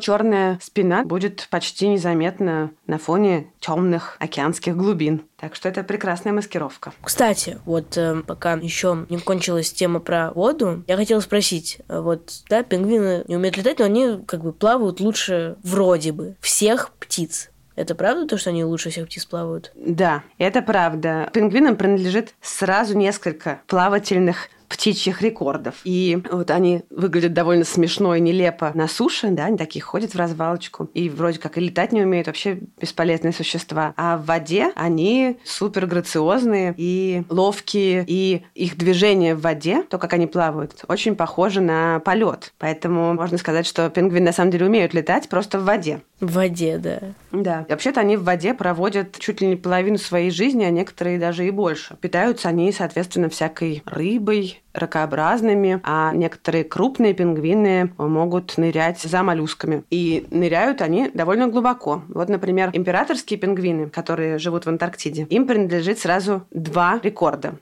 черная 0.59 0.61
спина 0.61 1.05
будет 1.05 1.49
почти 1.51 1.89
незаметна 1.89 2.71
на 2.87 2.99
фоне 2.99 3.51
темных 3.61 4.17
океанских 4.19 4.77
глубин. 4.77 5.23
Так 5.39 5.55
что 5.55 5.69
это 5.69 5.83
прекрасная 5.83 6.33
маскировка. 6.33 6.93
Кстати, 7.03 7.59
вот 7.65 7.97
э, 7.97 8.23
пока 8.27 8.55
еще 8.55 9.07
не 9.09 9.19
кончилась 9.19 9.73
тема 9.73 10.01
про 10.01 10.33
воду, 10.33 10.83
я 10.87 10.97
хотела 10.97 11.21
спросить, 11.21 11.79
э, 11.89 12.01
вот, 12.01 12.43
да, 12.49 12.63
пингвины 12.63 13.25
не 13.29 13.37
умеют 13.37 13.57
летать, 13.57 13.79
но 13.79 13.85
они 13.85 14.19
как 14.27 14.43
бы 14.43 14.53
плавают 14.53 15.01
лучше 15.01 15.57
вроде 15.63 16.13
бы 16.13 16.37
всех 16.41 16.91
птиц. 16.99 17.51
Это 17.77 17.95
правда 17.95 18.27
то, 18.27 18.37
что 18.39 18.51
они 18.51 18.65
лучше 18.65 18.91
всех 18.91 19.07
птиц 19.07 19.25
плавают? 19.25 19.71
Да, 19.77 20.25
это 20.39 20.63
правда. 20.63 21.31
Пингвинам 21.33 21.77
принадлежит 21.77 22.35
сразу 22.41 22.97
несколько 22.99 23.61
плавательных 23.69 24.49
птичьих 24.69 25.23
рекордов. 25.23 25.77
И 25.85 26.23
вот 26.31 26.51
они 26.51 26.83
выглядят 26.91 27.33
довольно 27.33 27.65
смешно 27.65 28.15
и 28.15 28.21
нелепо 28.21 28.71
на 28.75 28.89
суше, 28.89 29.31
да, 29.31 29.47
они 29.47 29.57
такие 29.57 29.83
ходят 29.83 30.13
в 30.13 30.19
развалочку, 30.19 30.91
и 30.95 31.09
вроде 31.09 31.39
как 31.39 31.59
и 31.59 31.61
летать 31.61 31.93
не 31.93 32.03
умеют, 32.03 32.27
вообще 32.27 32.61
бесполезные 32.81 33.33
существа. 33.33 33.95
А 33.97 34.17
в 34.17 34.27
воде 34.27 34.73
они 34.75 35.39
супер 35.45 35.87
грациозные 35.87 36.75
и 36.77 37.23
ловкие, 37.29 38.05
и 38.07 38.43
их 38.55 38.77
движение 38.77 39.35
в 39.35 39.41
воде, 39.41 39.83
то, 39.83 39.99
как 39.99 40.13
они 40.13 40.27
плавают, 40.27 40.85
очень 40.89 41.17
похоже 41.17 41.61
на 41.61 42.01
полет. 42.01 42.53
Поэтому 42.59 43.15
можно 43.15 43.39
сказать, 43.39 43.67
что 43.67 43.89
пингвины 43.91 44.27
на 44.27 44.33
самом 44.33 44.51
деле 44.51 44.67
умеют 44.67 44.95
летать 44.95 45.29
просто 45.29 45.59
в 45.59 45.65
воде. 45.65 46.01
В 46.21 46.33
воде, 46.33 46.79
да. 46.79 47.01
Да. 47.31 47.67
Вообще-то 47.69 48.01
они 48.01 48.17
в 48.17 48.25
воде 48.25 48.55
проводят 48.55 49.19
чуть 49.19 49.41
ли 49.41 49.47
не 49.47 49.57
половину 49.57 49.99
своей 49.99 50.31
жизни, 50.31 50.65
а 50.65 50.71
некоторые 50.71 51.19
даже 51.19 51.47
и 51.47 51.51
больше. 51.51 51.97
Питаются 52.01 52.49
они, 52.49 52.73
соответственно, 52.73 53.29
всякой 53.29 53.83
рыбой, 53.87 54.58
ракообразными, 54.73 55.81
а 55.83 56.13
некоторые 56.15 56.65
крупные 56.65 57.15
пингвины 57.15 57.93
могут 57.99 58.57
нырять 58.59 59.01
за 59.01 59.23
моллюсками. 59.23 59.85
И 59.91 60.27
ныряют 60.31 60.83
они 60.83 61.11
довольно 61.13 61.49
глубоко. 61.49 62.03
Вот, 62.09 62.29
например, 62.29 62.71
императорские 62.73 63.39
пингвины, 63.39 63.89
которые 63.89 64.39
живут 64.39 64.67
в 64.67 64.69
Антарктиде, 64.69 65.27
им 65.31 65.47
принадлежит 65.47 65.99
сразу 65.99 66.43
два 66.51 67.01
рекорда. 67.03 67.55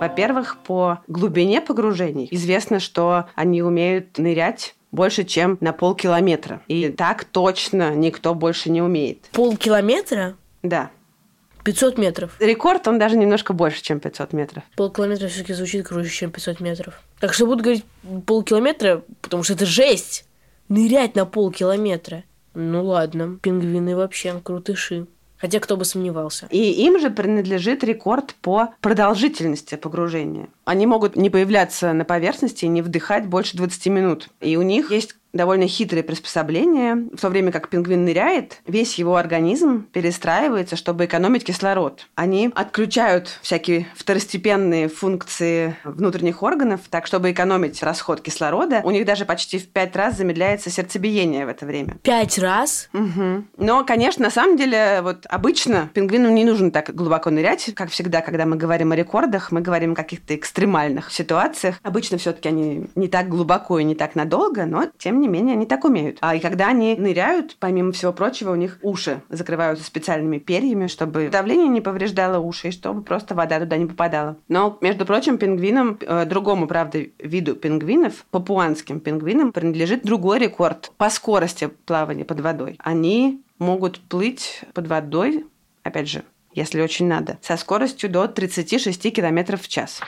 Во-первых, 0.00 0.58
по 0.58 0.98
глубине 1.06 1.60
погружений 1.60 2.28
известно, 2.30 2.78
что 2.78 3.26
они 3.34 3.62
умеют 3.62 4.18
нырять 4.18 4.74
больше, 4.92 5.24
чем 5.24 5.56
на 5.60 5.72
полкилометра. 5.72 6.60
И 6.68 6.88
так 6.90 7.24
точно 7.24 7.94
никто 7.94 8.34
больше 8.34 8.70
не 8.70 8.82
умеет. 8.82 9.28
Полкилометра? 9.32 10.36
Да. 10.62 10.90
500 11.64 11.98
метров. 11.98 12.36
Рекорд, 12.40 12.86
он 12.86 12.98
даже 12.98 13.16
немножко 13.16 13.52
больше, 13.52 13.82
чем 13.82 13.98
500 13.98 14.32
метров. 14.32 14.64
Полкилометра 14.76 15.28
все-таки 15.28 15.54
звучит 15.54 15.88
круче, 15.88 16.10
чем 16.10 16.30
500 16.30 16.60
метров. 16.60 17.00
Так 17.18 17.32
что 17.32 17.46
буду 17.46 17.62
говорить 17.62 17.84
полкилометра, 18.26 19.02
потому 19.22 19.42
что 19.42 19.54
это 19.54 19.66
жесть. 19.66 20.26
Нырять 20.68 21.14
на 21.14 21.26
полкилометра. 21.26 22.24
Ну 22.54 22.84
ладно, 22.84 23.38
пингвины 23.42 23.96
вообще 23.96 24.40
крутыши. 24.42 25.06
Хотя 25.36 25.60
кто 25.60 25.76
бы 25.76 25.84
сомневался. 25.84 26.46
И 26.50 26.70
им 26.86 26.98
же 26.98 27.10
принадлежит 27.10 27.84
рекорд 27.84 28.34
по 28.40 28.70
продолжительности 28.80 29.74
погружения. 29.74 30.48
Они 30.64 30.86
могут 30.86 31.16
не 31.16 31.28
появляться 31.28 31.92
на 31.92 32.04
поверхности 32.04 32.64
и 32.64 32.68
не 32.68 32.80
вдыхать 32.80 33.26
больше 33.26 33.56
20 33.56 33.86
минут. 33.88 34.28
И 34.40 34.56
у 34.56 34.62
них 34.62 34.90
есть 34.90 35.16
довольно 35.34 35.66
хитрые 35.66 36.02
приспособления. 36.02 37.08
В 37.12 37.20
то 37.20 37.28
время 37.28 37.52
как 37.52 37.68
пингвин 37.68 38.04
ныряет, 38.04 38.62
весь 38.66 38.94
его 38.94 39.16
организм 39.16 39.86
перестраивается, 39.92 40.76
чтобы 40.76 41.04
экономить 41.04 41.44
кислород. 41.44 42.06
Они 42.14 42.50
отключают 42.54 43.38
всякие 43.42 43.86
второстепенные 43.96 44.88
функции 44.88 45.76
внутренних 45.84 46.42
органов, 46.42 46.80
так, 46.88 47.06
чтобы 47.06 47.32
экономить 47.32 47.82
расход 47.82 48.20
кислорода. 48.20 48.80
У 48.84 48.90
них 48.90 49.04
даже 49.04 49.24
почти 49.24 49.58
в 49.58 49.68
пять 49.68 49.94
раз 49.96 50.16
замедляется 50.16 50.70
сердцебиение 50.70 51.44
в 51.44 51.48
это 51.48 51.66
время. 51.66 51.96
Пять 52.02 52.38
раз? 52.38 52.88
Угу. 52.92 53.44
Но, 53.58 53.84
конечно, 53.84 54.24
на 54.24 54.30
самом 54.30 54.56
деле, 54.56 55.00
вот 55.02 55.26
обычно 55.28 55.90
пингвинам 55.92 56.34
не 56.34 56.44
нужно 56.44 56.70
так 56.70 56.94
глубоко 56.94 57.30
нырять, 57.30 57.72
как 57.74 57.90
всегда, 57.90 58.20
когда 58.20 58.46
мы 58.46 58.56
говорим 58.56 58.92
о 58.92 58.96
рекордах, 58.96 59.50
мы 59.50 59.60
говорим 59.60 59.92
о 59.92 59.96
каких-то 59.96 60.34
экстремальных 60.34 61.12
ситуациях. 61.12 61.80
Обычно 61.82 62.18
все-таки 62.18 62.48
они 62.48 62.86
не 62.94 63.08
так 63.08 63.28
глубоко 63.28 63.78
и 63.80 63.84
не 63.84 63.94
так 63.94 64.14
надолго, 64.14 64.64
но 64.64 64.84
тем 64.98 65.20
не 65.20 65.23
не 65.24 65.28
менее 65.28 65.54
они 65.54 65.66
так 65.66 65.84
умеют. 65.84 66.18
А 66.20 66.34
и 66.34 66.40
когда 66.40 66.68
они 66.68 66.96
ныряют, 66.96 67.56
помимо 67.58 67.92
всего 67.92 68.12
прочего, 68.12 68.52
у 68.52 68.56
них 68.56 68.78
уши 68.82 69.22
закрываются 69.30 69.84
специальными 69.84 70.38
перьями, 70.38 70.86
чтобы 70.86 71.28
давление 71.30 71.68
не 71.68 71.80
повреждало 71.80 72.38
уши, 72.38 72.68
и 72.68 72.72
чтобы 72.72 73.02
просто 73.02 73.34
вода 73.34 73.58
туда 73.58 73.76
не 73.76 73.86
попадала. 73.86 74.36
Но, 74.48 74.78
между 74.80 75.06
прочим, 75.06 75.38
пингвинам, 75.38 75.98
э, 76.00 76.26
другому, 76.26 76.66
правда, 76.66 77.04
виду 77.18 77.56
пингвинов, 77.56 78.26
папуанским 78.30 79.00
пингвинам, 79.00 79.52
принадлежит 79.52 80.02
другой 80.02 80.38
рекорд 80.38 80.92
по 80.98 81.08
скорости 81.08 81.70
плавания 81.86 82.24
под 82.24 82.40
водой. 82.40 82.76
Они 82.78 83.42
могут 83.58 84.00
плыть 84.00 84.60
под 84.74 84.86
водой, 84.88 85.46
опять 85.82 86.08
же, 86.08 86.24
если 86.54 86.80
очень 86.80 87.06
надо, 87.06 87.38
со 87.42 87.56
скоростью 87.56 88.10
до 88.10 88.26
36 88.26 89.12
км 89.12 89.56
в 89.56 89.68
час. 89.68 90.00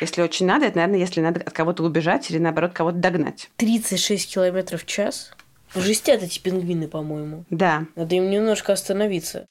Если 0.00 0.22
очень 0.22 0.46
надо, 0.46 0.66
это, 0.66 0.76
наверное, 0.76 1.00
если 1.00 1.20
надо 1.20 1.40
от 1.40 1.52
кого-то 1.52 1.82
убежать 1.82 2.30
или, 2.30 2.38
наоборот, 2.38 2.72
кого-то 2.72 2.98
догнать. 2.98 3.50
36 3.56 4.34
километров 4.34 4.82
в 4.82 4.86
час? 4.86 5.32
Жестят 5.74 6.22
эти 6.22 6.38
пингвины, 6.38 6.88
по-моему. 6.88 7.44
Да. 7.50 7.84
Надо 7.94 8.14
им 8.14 8.30
немножко 8.30 8.72
остановиться. 8.72 9.46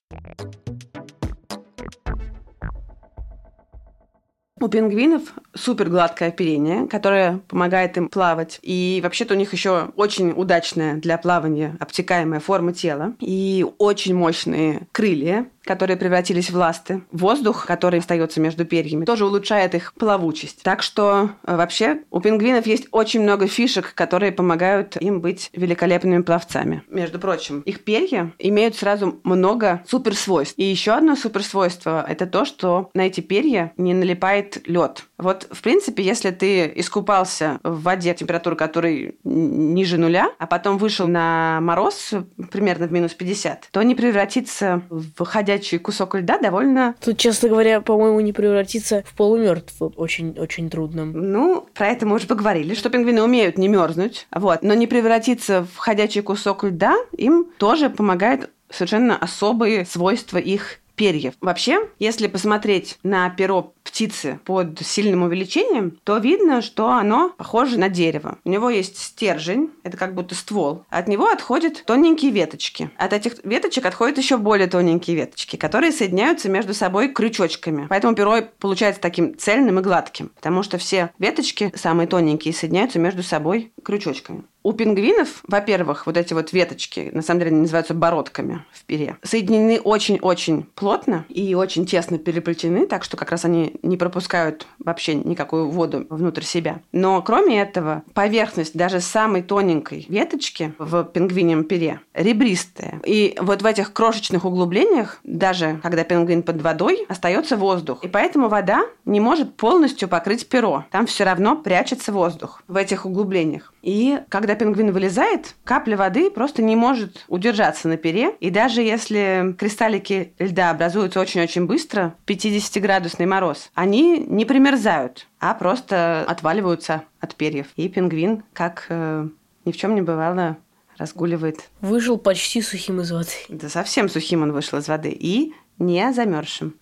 У 4.60 4.70
пингвинов 4.70 5.22
супер 5.54 5.88
гладкое 5.88 6.30
оперение, 6.30 6.88
которое 6.88 7.42
помогает 7.48 7.96
им 7.98 8.10
плавать. 8.10 8.58
И 8.64 9.00
вообще-то 9.04 9.36
у 9.36 9.38
них 9.38 9.54
еще 9.54 9.92
очень 9.96 10.32
удачная 10.32 10.96
для 10.96 11.20
плавания 11.20 11.78
обтекаемая 11.80 12.40
форма 12.40 12.74
тела 12.74 13.14
и 13.20 13.64
очень 13.78 14.16
мощные 14.16 14.88
крылья, 14.92 15.46
которые 15.68 15.98
превратились 15.98 16.50
в 16.50 16.56
ласты. 16.56 17.04
Воздух, 17.12 17.66
который 17.66 18.00
остается 18.00 18.40
между 18.42 18.66
перьями, 18.66 19.06
тоже 19.06 19.26
улучшает 19.26 19.76
их 19.76 19.94
плавучесть. 19.94 20.64
Так 20.64 20.82
что 20.82 21.32
э, 21.44 21.56
вообще 21.56 22.00
у 22.10 22.20
пингвинов 22.20 22.66
есть 22.66 22.88
очень 22.92 23.22
много 23.22 23.48
фишек, 23.48 23.94
которые 23.94 24.32
помогают 24.32 24.96
им 24.98 25.22
быть 25.22 25.50
великолепными 25.54 26.22
пловцами. 26.22 26.84
Между 26.90 27.20
прочим, 27.20 27.62
их 27.62 27.84
перья 27.84 28.32
имеют 28.40 28.76
сразу 28.76 29.20
много 29.24 29.84
суперсвойств. 29.88 30.56
И 30.58 30.64
еще 30.64 30.94
одно 30.94 31.16
суперсвойство– 31.16 32.06
это 32.08 32.26
то, 32.26 32.46
что 32.46 32.90
на 32.94 33.02
эти 33.02 33.22
перья 33.22 33.74
не 33.78 33.94
налипает 33.94 34.68
лед. 34.68 35.04
Вот, 35.18 35.48
в 35.52 35.62
принципе, 35.62 36.04
если 36.04 36.32
ты 36.32 36.72
искупался 36.76 37.60
в 37.64 37.82
воде, 37.82 38.14
температура 38.14 38.56
которой 38.56 39.18
ниже 39.24 39.98
нуля, 39.98 40.32
а 40.38 40.46
потом 40.46 40.78
вышел 40.78 41.08
на 41.08 41.60
мороз 41.62 42.12
примерно 42.52 42.88
в 42.88 42.92
минус 42.92 43.14
50, 43.14 43.70
то 43.72 43.82
не 43.82 43.96
превратиться 43.96 44.82
в 44.90 45.24
ходячий 45.26 45.80
кусок 45.80 46.16
льда 46.16 46.38
довольно... 46.38 46.96
Тут, 47.04 47.18
честно 47.18 47.50
говоря, 47.50 47.82
по-моему, 47.82 48.20
не 48.20 48.34
превратиться 48.34 49.04
в 49.08 49.16
полумертв 49.16 49.76
очень-очень 49.80 50.70
трудно. 50.70 51.06
Ну, 51.06 51.68
про 51.74 51.88
это 51.88 52.06
мы 52.06 52.16
уже 52.16 52.28
поговорили, 52.28 52.76
что 52.76 52.90
пингвины 52.90 53.24
умеют 53.24 53.58
не 53.58 53.68
мерзнуть, 53.68 54.28
вот, 54.32 54.62
но 54.62 54.74
не 54.74 54.88
превратиться 54.88 55.66
в 55.74 55.78
ходячий 55.78 56.22
кусок 56.22 56.64
льда 56.64 56.96
им 57.12 57.48
тоже 57.58 57.90
помогает 57.90 58.52
совершенно 58.70 59.18
особые 59.18 59.86
свойства 59.86 60.38
их 60.38 60.80
перьев. 60.98 61.36
Вообще, 61.40 61.80
если 62.00 62.28
посмотреть 62.28 62.98
на 63.04 63.30
перо 63.30 63.74
птицы 63.84 64.40
под 64.44 64.80
сильным 64.80 65.24
увеличением, 65.24 65.98
то 66.04 66.18
видно, 66.18 66.62
что 66.62 66.90
оно 66.90 67.30
похоже 67.38 67.80
на 67.80 67.88
дерево. 67.88 68.40
У 68.44 68.50
него 68.50 68.70
есть 68.70 68.98
стержень, 68.98 69.72
это 69.84 69.96
как 69.96 70.14
будто 70.14 70.36
ствол. 70.36 70.84
От 70.90 71.08
него 71.08 71.28
отходят 71.28 71.86
тоненькие 71.86 72.32
веточки. 72.32 72.90
От 72.98 73.14
этих 73.14 73.44
веточек 73.46 73.86
отходят 73.86 74.18
еще 74.18 74.38
более 74.38 74.68
тоненькие 74.68 75.16
веточки, 75.16 75.56
которые 75.56 75.94
соединяются 75.94 76.50
между 76.50 76.74
собой 76.74 77.10
крючочками. 77.14 77.88
Поэтому 77.90 78.16
перо 78.16 78.42
получается 78.60 79.00
таким 79.00 79.38
цельным 79.38 79.80
и 79.80 79.84
гладким, 79.84 80.30
потому 80.36 80.64
что 80.64 80.78
все 80.78 81.12
веточки, 81.20 81.72
самые 81.76 82.08
тоненькие, 82.08 82.54
соединяются 82.54 83.00
между 83.00 83.24
собой 83.24 83.72
крючочками. 83.84 84.44
У 84.68 84.74
пингвинов, 84.74 85.44
во-первых, 85.48 86.06
вот 86.08 86.18
эти 86.18 86.34
вот 86.34 86.52
веточки, 86.52 87.10
на 87.14 87.22
самом 87.22 87.40
деле 87.40 87.52
они 87.52 87.62
называются 87.62 87.94
бородками 87.94 88.66
в 88.74 88.84
пере, 88.84 89.16
соединены 89.24 89.80
очень-очень 89.80 90.64
плотно 90.76 91.24
и 91.30 91.56
очень 91.56 91.86
тесно 91.86 92.18
переплетены, 92.18 92.86
так 92.86 93.06
что 93.06 93.16
как 93.16 93.32
раз 93.32 93.46
они 93.46 93.76
не 93.82 93.96
пропускают 93.96 94.68
вообще 94.78 95.16
никакую 95.16 95.70
воду 95.70 96.06
внутрь 96.10 96.42
себя. 96.42 96.82
Но 96.92 97.22
кроме 97.22 97.62
этого, 97.62 98.04
поверхность 98.14 98.76
даже 98.76 99.00
самой 99.00 99.42
тоненькой 99.42 100.06
веточки 100.10 100.74
в 100.80 101.06
пингвинем 101.06 101.64
пере 101.64 102.02
ребристая. 102.14 103.00
И 103.06 103.38
вот 103.40 103.62
в 103.62 103.66
этих 103.66 103.94
крошечных 103.94 104.44
углублениях, 104.44 105.22
даже 105.24 105.80
когда 105.82 106.04
пингвин 106.04 106.44
под 106.44 106.62
водой, 106.62 107.06
остается 107.08 107.56
воздух. 107.56 108.04
И 108.04 108.10
поэтому 108.10 108.50
вода 108.50 108.82
не 109.06 109.22
может 109.22 109.56
полностью 109.56 110.10
покрыть 110.10 110.50
перо. 110.50 110.84
Там 110.92 111.06
все 111.06 111.24
равно 111.24 111.56
прячется 111.56 112.12
воздух 112.12 112.62
в 112.68 112.76
этих 112.76 113.06
углублениях. 113.06 113.74
И 113.82 114.20
когда 114.28 114.57
пингвин 114.58 114.92
вылезает, 114.92 115.56
капля 115.64 115.96
воды 115.96 116.30
просто 116.30 116.62
не 116.62 116.76
может 116.76 117.24
удержаться 117.30 117.88
на 117.88 117.96
пере. 117.96 118.32
И 118.42 118.50
даже 118.50 118.82
если 118.82 119.56
кристаллики 119.58 120.34
льда 120.40 120.72
образуются 120.72 121.22
очень-очень 121.22 121.66
быстро, 121.66 122.16
50-градусный 122.26 123.26
мороз, 123.26 123.72
они 123.74 124.20
не 124.20 124.44
примерзают, 124.44 125.28
а 125.40 125.54
просто 125.54 126.26
отваливаются 126.28 127.04
от 127.22 127.36
перьев. 127.36 127.68
И 127.78 127.88
пингвин, 127.88 128.44
как 128.52 128.88
э, 128.90 129.28
ни 129.64 129.72
в 129.72 129.78
чем 129.78 129.96
не 129.96 130.02
бывало, 130.02 130.58
разгуливает. 130.98 131.70
Вышел 131.82 132.18
почти 132.18 132.62
сухим 132.62 133.02
из 133.02 133.12
воды. 133.12 133.30
Да 133.50 133.70
совсем 133.70 134.10
сухим 134.10 134.42
он 134.42 134.52
вышел 134.52 134.80
из 134.80 134.88
воды. 134.88 135.16
И 135.18 135.54
не 135.78 136.12
замерзшим. 136.12 136.76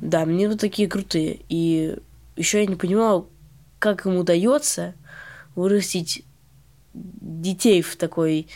Да, 0.00 0.24
мне 0.24 0.48
вот 0.48 0.60
такие 0.60 0.88
крутые. 0.88 1.40
И 1.48 1.96
еще 2.36 2.60
я 2.60 2.66
не 2.66 2.76
понимала, 2.76 3.26
как 3.78 4.06
им 4.06 4.16
удается 4.16 4.94
вырастить 5.54 6.24
детей 6.94 7.82
в 7.82 7.96
такой 7.96 8.48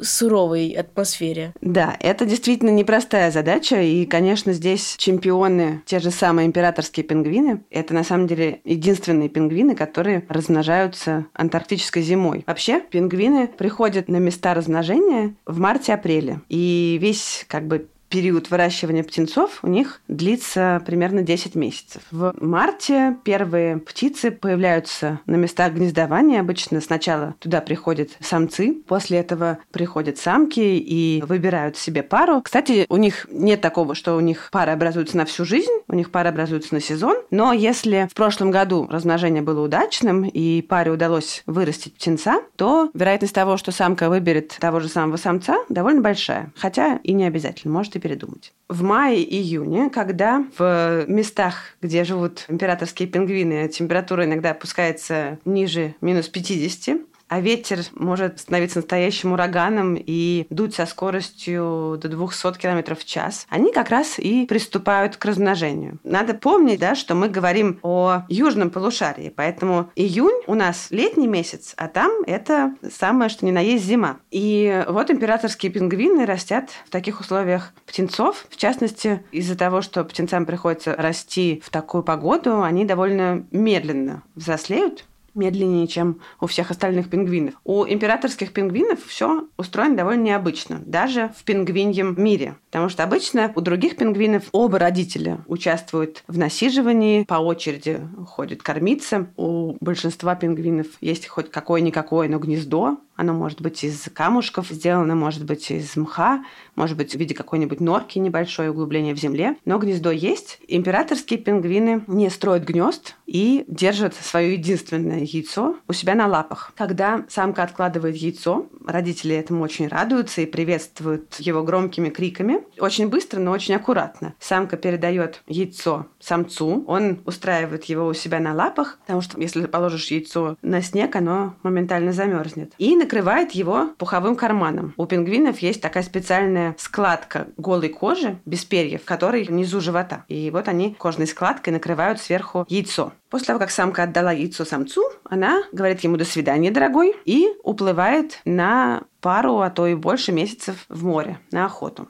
суровой 0.00 0.70
атмосфере. 0.70 1.52
Да, 1.60 1.96
это 2.00 2.24
действительно 2.24 2.70
непростая 2.70 3.30
задача, 3.30 3.80
и, 3.80 4.06
конечно, 4.06 4.52
здесь 4.52 4.94
чемпионы, 4.96 5.82
те 5.86 5.98
же 5.98 6.10
самые 6.10 6.46
императорские 6.46 7.04
пингвины, 7.04 7.64
это 7.70 7.94
на 7.94 8.04
самом 8.04 8.26
деле 8.26 8.60
единственные 8.64 9.28
пингвины, 9.28 9.74
которые 9.74 10.24
размножаются 10.28 11.26
антарктической 11.32 12.02
зимой. 12.02 12.44
Вообще, 12.46 12.80
пингвины 12.80 13.48
приходят 13.48 14.08
на 14.08 14.18
места 14.18 14.54
размножения 14.54 15.34
в 15.46 15.58
марте-апреле, 15.58 16.40
и 16.48 16.98
весь 17.00 17.44
как 17.48 17.66
бы 17.66 17.88
период 18.08 18.50
выращивания 18.50 19.02
птенцов 19.02 19.58
у 19.62 19.68
них 19.68 20.00
длится 20.08 20.82
примерно 20.86 21.22
10 21.22 21.54
месяцев. 21.54 22.02
В 22.10 22.34
марте 22.40 23.16
первые 23.24 23.78
птицы 23.78 24.30
появляются 24.30 25.20
на 25.26 25.36
местах 25.36 25.74
гнездования. 25.74 26.40
Обычно 26.40 26.80
сначала 26.80 27.34
туда 27.38 27.60
приходят 27.60 28.10
самцы, 28.20 28.74
после 28.86 29.18
этого 29.18 29.58
приходят 29.70 30.18
самки 30.18 30.60
и 30.60 31.22
выбирают 31.26 31.76
себе 31.76 32.02
пару. 32.02 32.42
Кстати, 32.42 32.86
у 32.88 32.96
них 32.96 33.26
нет 33.30 33.60
такого, 33.60 33.94
что 33.94 34.16
у 34.16 34.20
них 34.20 34.48
пара 34.52 34.72
образуется 34.72 35.16
на 35.16 35.24
всю 35.24 35.44
жизнь, 35.44 35.70
у 35.88 35.94
них 35.94 36.10
пара 36.10 36.30
образуется 36.30 36.74
на 36.74 36.80
сезон. 36.80 37.16
Но 37.30 37.52
если 37.52 38.08
в 38.10 38.14
прошлом 38.14 38.50
году 38.50 38.86
размножение 38.90 39.42
было 39.42 39.64
удачным 39.64 40.24
и 40.24 40.62
паре 40.62 40.90
удалось 40.90 41.42
вырастить 41.46 41.94
птенца, 41.94 42.40
то 42.56 42.90
вероятность 42.94 43.34
того, 43.34 43.56
что 43.56 43.72
самка 43.72 44.08
выберет 44.08 44.56
того 44.58 44.80
же 44.80 44.88
самого 44.88 45.16
самца, 45.16 45.58
довольно 45.68 46.00
большая. 46.00 46.52
Хотя 46.56 46.98
и 47.02 47.12
не 47.12 47.24
обязательно. 47.24 47.72
Может 47.72 47.97
и 47.98 48.00
передумать. 48.00 48.52
В 48.68 48.82
мае-июне, 48.82 49.90
когда 49.90 50.44
в 50.56 51.04
местах, 51.06 51.76
где 51.82 52.04
живут 52.04 52.44
императорские 52.48 53.08
пингвины, 53.08 53.68
температура 53.68 54.24
иногда 54.24 54.50
опускается 54.50 55.38
ниже 55.44 55.94
минус 56.00 56.28
50, 56.28 57.00
а 57.28 57.40
ветер 57.40 57.80
может 57.94 58.40
становиться 58.40 58.78
настоящим 58.78 59.32
ураганом 59.32 59.96
и 59.98 60.46
дуть 60.50 60.74
со 60.74 60.86
скоростью 60.86 61.98
до 62.00 62.08
200 62.08 62.58
км 62.58 62.94
в 62.94 63.04
час, 63.04 63.46
они 63.48 63.72
как 63.72 63.90
раз 63.90 64.18
и 64.18 64.46
приступают 64.46 65.16
к 65.16 65.24
размножению. 65.24 65.98
Надо 66.04 66.34
помнить, 66.34 66.80
да, 66.80 66.94
что 66.94 67.14
мы 67.14 67.28
говорим 67.28 67.78
о 67.82 68.22
южном 68.28 68.70
полушарии, 68.70 69.32
поэтому 69.34 69.90
июнь 69.94 70.42
у 70.46 70.54
нас 70.54 70.88
летний 70.90 71.26
месяц, 71.26 71.74
а 71.76 71.88
там 71.88 72.10
это 72.26 72.74
самое, 72.90 73.28
что 73.28 73.46
ни 73.46 73.50
на 73.50 73.60
есть 73.60 73.84
зима. 73.84 74.18
И 74.30 74.84
вот 74.88 75.10
императорские 75.10 75.70
пингвины 75.72 76.26
растят 76.26 76.70
в 76.86 76.90
таких 76.90 77.20
условиях 77.20 77.72
птенцов, 77.86 78.46
в 78.50 78.56
частности, 78.56 79.22
из-за 79.32 79.56
того, 79.56 79.82
что 79.82 80.04
птенцам 80.04 80.46
приходится 80.46 80.94
расти 80.94 81.62
в 81.64 81.70
такую 81.70 82.02
погоду, 82.02 82.62
они 82.62 82.84
довольно 82.84 83.46
медленно 83.50 84.22
взрослеют, 84.34 85.04
медленнее, 85.38 85.86
чем 85.86 86.20
у 86.40 86.46
всех 86.46 86.70
остальных 86.70 87.08
пингвинов. 87.08 87.54
У 87.64 87.86
императорских 87.86 88.52
пингвинов 88.52 89.04
все 89.06 89.48
устроено 89.56 89.96
довольно 89.96 90.22
необычно, 90.22 90.82
даже 90.84 91.30
в 91.36 91.44
пингвиньем 91.44 92.14
мире. 92.18 92.56
Потому 92.70 92.88
что 92.88 93.02
обычно 93.04 93.52
у 93.54 93.60
других 93.60 93.96
пингвинов 93.96 94.44
оба 94.52 94.78
родителя 94.78 95.44
участвуют 95.46 96.22
в 96.26 96.36
насиживании, 96.36 97.24
по 97.24 97.34
очереди 97.34 98.00
ходят 98.26 98.62
кормиться. 98.62 99.28
У 99.36 99.76
большинства 99.80 100.34
пингвинов 100.34 100.86
есть 101.00 101.26
хоть 101.26 101.50
какое-никакое, 101.50 102.28
но 102.28 102.38
гнездо, 102.38 102.98
оно 103.18 103.32
может 103.32 103.60
быть 103.60 103.82
из 103.82 104.08
камушков 104.14 104.68
сделано, 104.68 105.16
может 105.16 105.44
быть 105.44 105.72
из 105.72 105.96
мха, 105.96 106.44
может 106.76 106.96
быть 106.96 107.12
в 107.12 107.18
виде 107.18 107.34
какой-нибудь 107.34 107.80
норки 107.80 108.18
небольшое 108.18 108.70
углубление 108.70 109.12
в 109.12 109.18
земле. 109.18 109.56
Но 109.64 109.78
гнездо 109.78 110.12
есть. 110.12 110.60
Императорские 110.68 111.40
пингвины 111.40 112.04
не 112.06 112.30
строят 112.30 112.64
гнезд 112.64 113.16
и 113.26 113.64
держат 113.66 114.14
свое 114.14 114.52
единственное 114.52 115.20
яйцо 115.20 115.76
у 115.88 115.92
себя 115.92 116.14
на 116.14 116.28
лапах. 116.28 116.72
Когда 116.76 117.24
самка 117.28 117.64
откладывает 117.64 118.14
яйцо, 118.14 118.66
родители 118.86 119.34
этому 119.34 119.64
очень 119.64 119.88
радуются 119.88 120.42
и 120.42 120.46
приветствуют 120.46 121.34
его 121.40 121.64
громкими 121.64 122.10
криками. 122.10 122.57
Очень 122.78 123.08
быстро, 123.08 123.40
но 123.40 123.50
очень 123.50 123.74
аккуратно. 123.74 124.34
Самка 124.38 124.76
передает 124.76 125.42
яйцо 125.46 126.06
самцу, 126.20 126.84
он 126.86 127.20
устраивает 127.24 127.84
его 127.84 128.06
у 128.06 128.14
себя 128.14 128.40
на 128.40 128.54
лапах, 128.54 128.98
потому 129.00 129.20
что 129.20 129.40
если 129.40 129.66
положишь 129.66 130.10
яйцо 130.10 130.56
на 130.62 130.82
снег, 130.82 131.16
оно 131.16 131.54
моментально 131.62 132.12
замерзнет. 132.12 132.72
И 132.78 132.96
накрывает 132.96 133.52
его 133.52 133.90
пуховым 133.98 134.36
карманом. 134.36 134.94
У 134.96 135.06
пингвинов 135.06 135.58
есть 135.60 135.80
такая 135.80 136.02
специальная 136.02 136.74
складка 136.78 137.48
голой 137.56 137.88
кожи 137.88 138.38
без 138.44 138.64
перьев, 138.64 139.04
которой 139.04 139.44
внизу 139.44 139.80
живота. 139.80 140.24
И 140.28 140.50
вот 140.50 140.68
они 140.68 140.94
кожной 140.94 141.26
складкой 141.26 141.72
накрывают 141.72 142.20
сверху 142.20 142.66
яйцо. 142.68 143.12
После 143.30 143.48
того, 143.48 143.58
как 143.58 143.70
самка 143.70 144.04
отдала 144.04 144.32
яйцо 144.32 144.64
самцу, 144.64 145.02
она 145.24 145.62
говорит 145.72 146.00
ему 146.00 146.16
«до 146.16 146.24
свидания, 146.24 146.70
дорогой», 146.70 147.14
и 147.24 147.48
уплывает 147.62 148.40
на 148.44 149.02
пару, 149.20 149.60
а 149.60 149.70
то 149.70 149.86
и 149.86 149.94
больше 149.94 150.32
месяцев 150.32 150.86
в 150.88 151.04
море 151.04 151.38
на 151.50 151.66
охоту. 151.66 152.08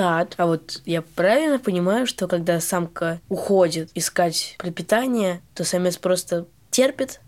Так, 0.00 0.32
а 0.38 0.46
вот 0.46 0.80
я 0.86 1.02
правильно 1.02 1.58
понимаю, 1.58 2.06
что 2.06 2.26
когда 2.26 2.58
самка 2.58 3.20
уходит 3.28 3.90
искать 3.94 4.54
пропитание, 4.56 5.42
то 5.54 5.62
самец 5.62 5.98
просто 5.98 6.46
терпит, 6.70 7.20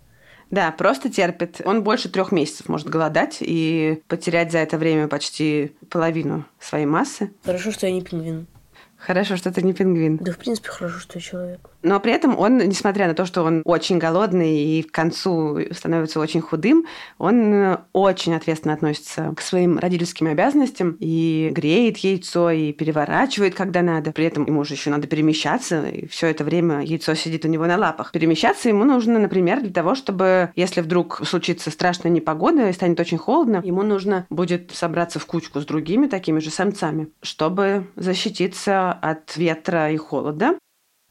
да, 0.50 0.70
просто 0.70 1.10
терпит. 1.10 1.60
Он 1.66 1.82
больше 1.82 2.08
трех 2.08 2.32
месяцев 2.32 2.70
может 2.70 2.88
голодать 2.88 3.38
и 3.40 4.02
потерять 4.08 4.52
за 4.52 4.58
это 4.58 4.78
время 4.78 5.06
почти 5.06 5.76
половину 5.90 6.46
своей 6.60 6.86
массы. 6.86 7.30
Хорошо, 7.44 7.72
что 7.72 7.86
я 7.86 7.92
не 7.92 8.00
пингвин. 8.00 8.46
Хорошо, 8.96 9.36
что 9.36 9.52
ты 9.52 9.60
не 9.60 9.74
пингвин. 9.74 10.16
Да, 10.16 10.32
в 10.32 10.38
принципе, 10.38 10.70
хорошо, 10.70 10.98
что 10.98 11.18
я 11.18 11.20
человек. 11.22 11.71
Но 11.82 12.00
при 12.00 12.12
этом 12.12 12.38
он, 12.38 12.58
несмотря 12.58 13.08
на 13.08 13.14
то, 13.14 13.24
что 13.24 13.42
он 13.42 13.62
очень 13.64 13.98
голодный 13.98 14.62
и 14.62 14.82
к 14.82 14.92
концу 14.92 15.58
становится 15.72 16.20
очень 16.20 16.40
худым, 16.40 16.86
он 17.18 17.78
очень 17.92 18.34
ответственно 18.34 18.74
относится 18.74 19.34
к 19.36 19.40
своим 19.40 19.78
родительским 19.78 20.28
обязанностям 20.28 20.96
и 21.00 21.50
греет 21.52 21.98
яйцо, 21.98 22.50
и 22.50 22.72
переворачивает, 22.72 23.54
когда 23.54 23.82
надо. 23.82 24.12
При 24.12 24.24
этом 24.24 24.46
ему 24.46 24.64
же 24.64 24.74
еще 24.74 24.90
надо 24.90 25.06
перемещаться, 25.06 25.88
и 25.88 26.06
все 26.06 26.28
это 26.28 26.44
время 26.44 26.82
яйцо 26.82 27.14
сидит 27.14 27.44
у 27.44 27.48
него 27.48 27.66
на 27.66 27.76
лапах. 27.76 28.12
Перемещаться 28.12 28.68
ему 28.68 28.84
нужно, 28.84 29.18
например, 29.18 29.60
для 29.60 29.72
того, 29.72 29.94
чтобы, 29.94 30.50
если 30.54 30.80
вдруг 30.80 31.20
случится 31.26 31.70
страшная 31.70 32.12
непогода 32.12 32.68
и 32.68 32.72
станет 32.72 33.00
очень 33.00 33.18
холодно, 33.18 33.60
ему 33.64 33.82
нужно 33.82 34.26
будет 34.30 34.70
собраться 34.72 35.18
в 35.18 35.26
кучку 35.26 35.60
с 35.60 35.66
другими 35.66 36.06
такими 36.06 36.38
же 36.38 36.50
самцами, 36.50 37.08
чтобы 37.22 37.86
защититься 37.96 38.92
от 38.92 39.36
ветра 39.36 39.90
и 39.90 39.96
холода. 39.96 40.56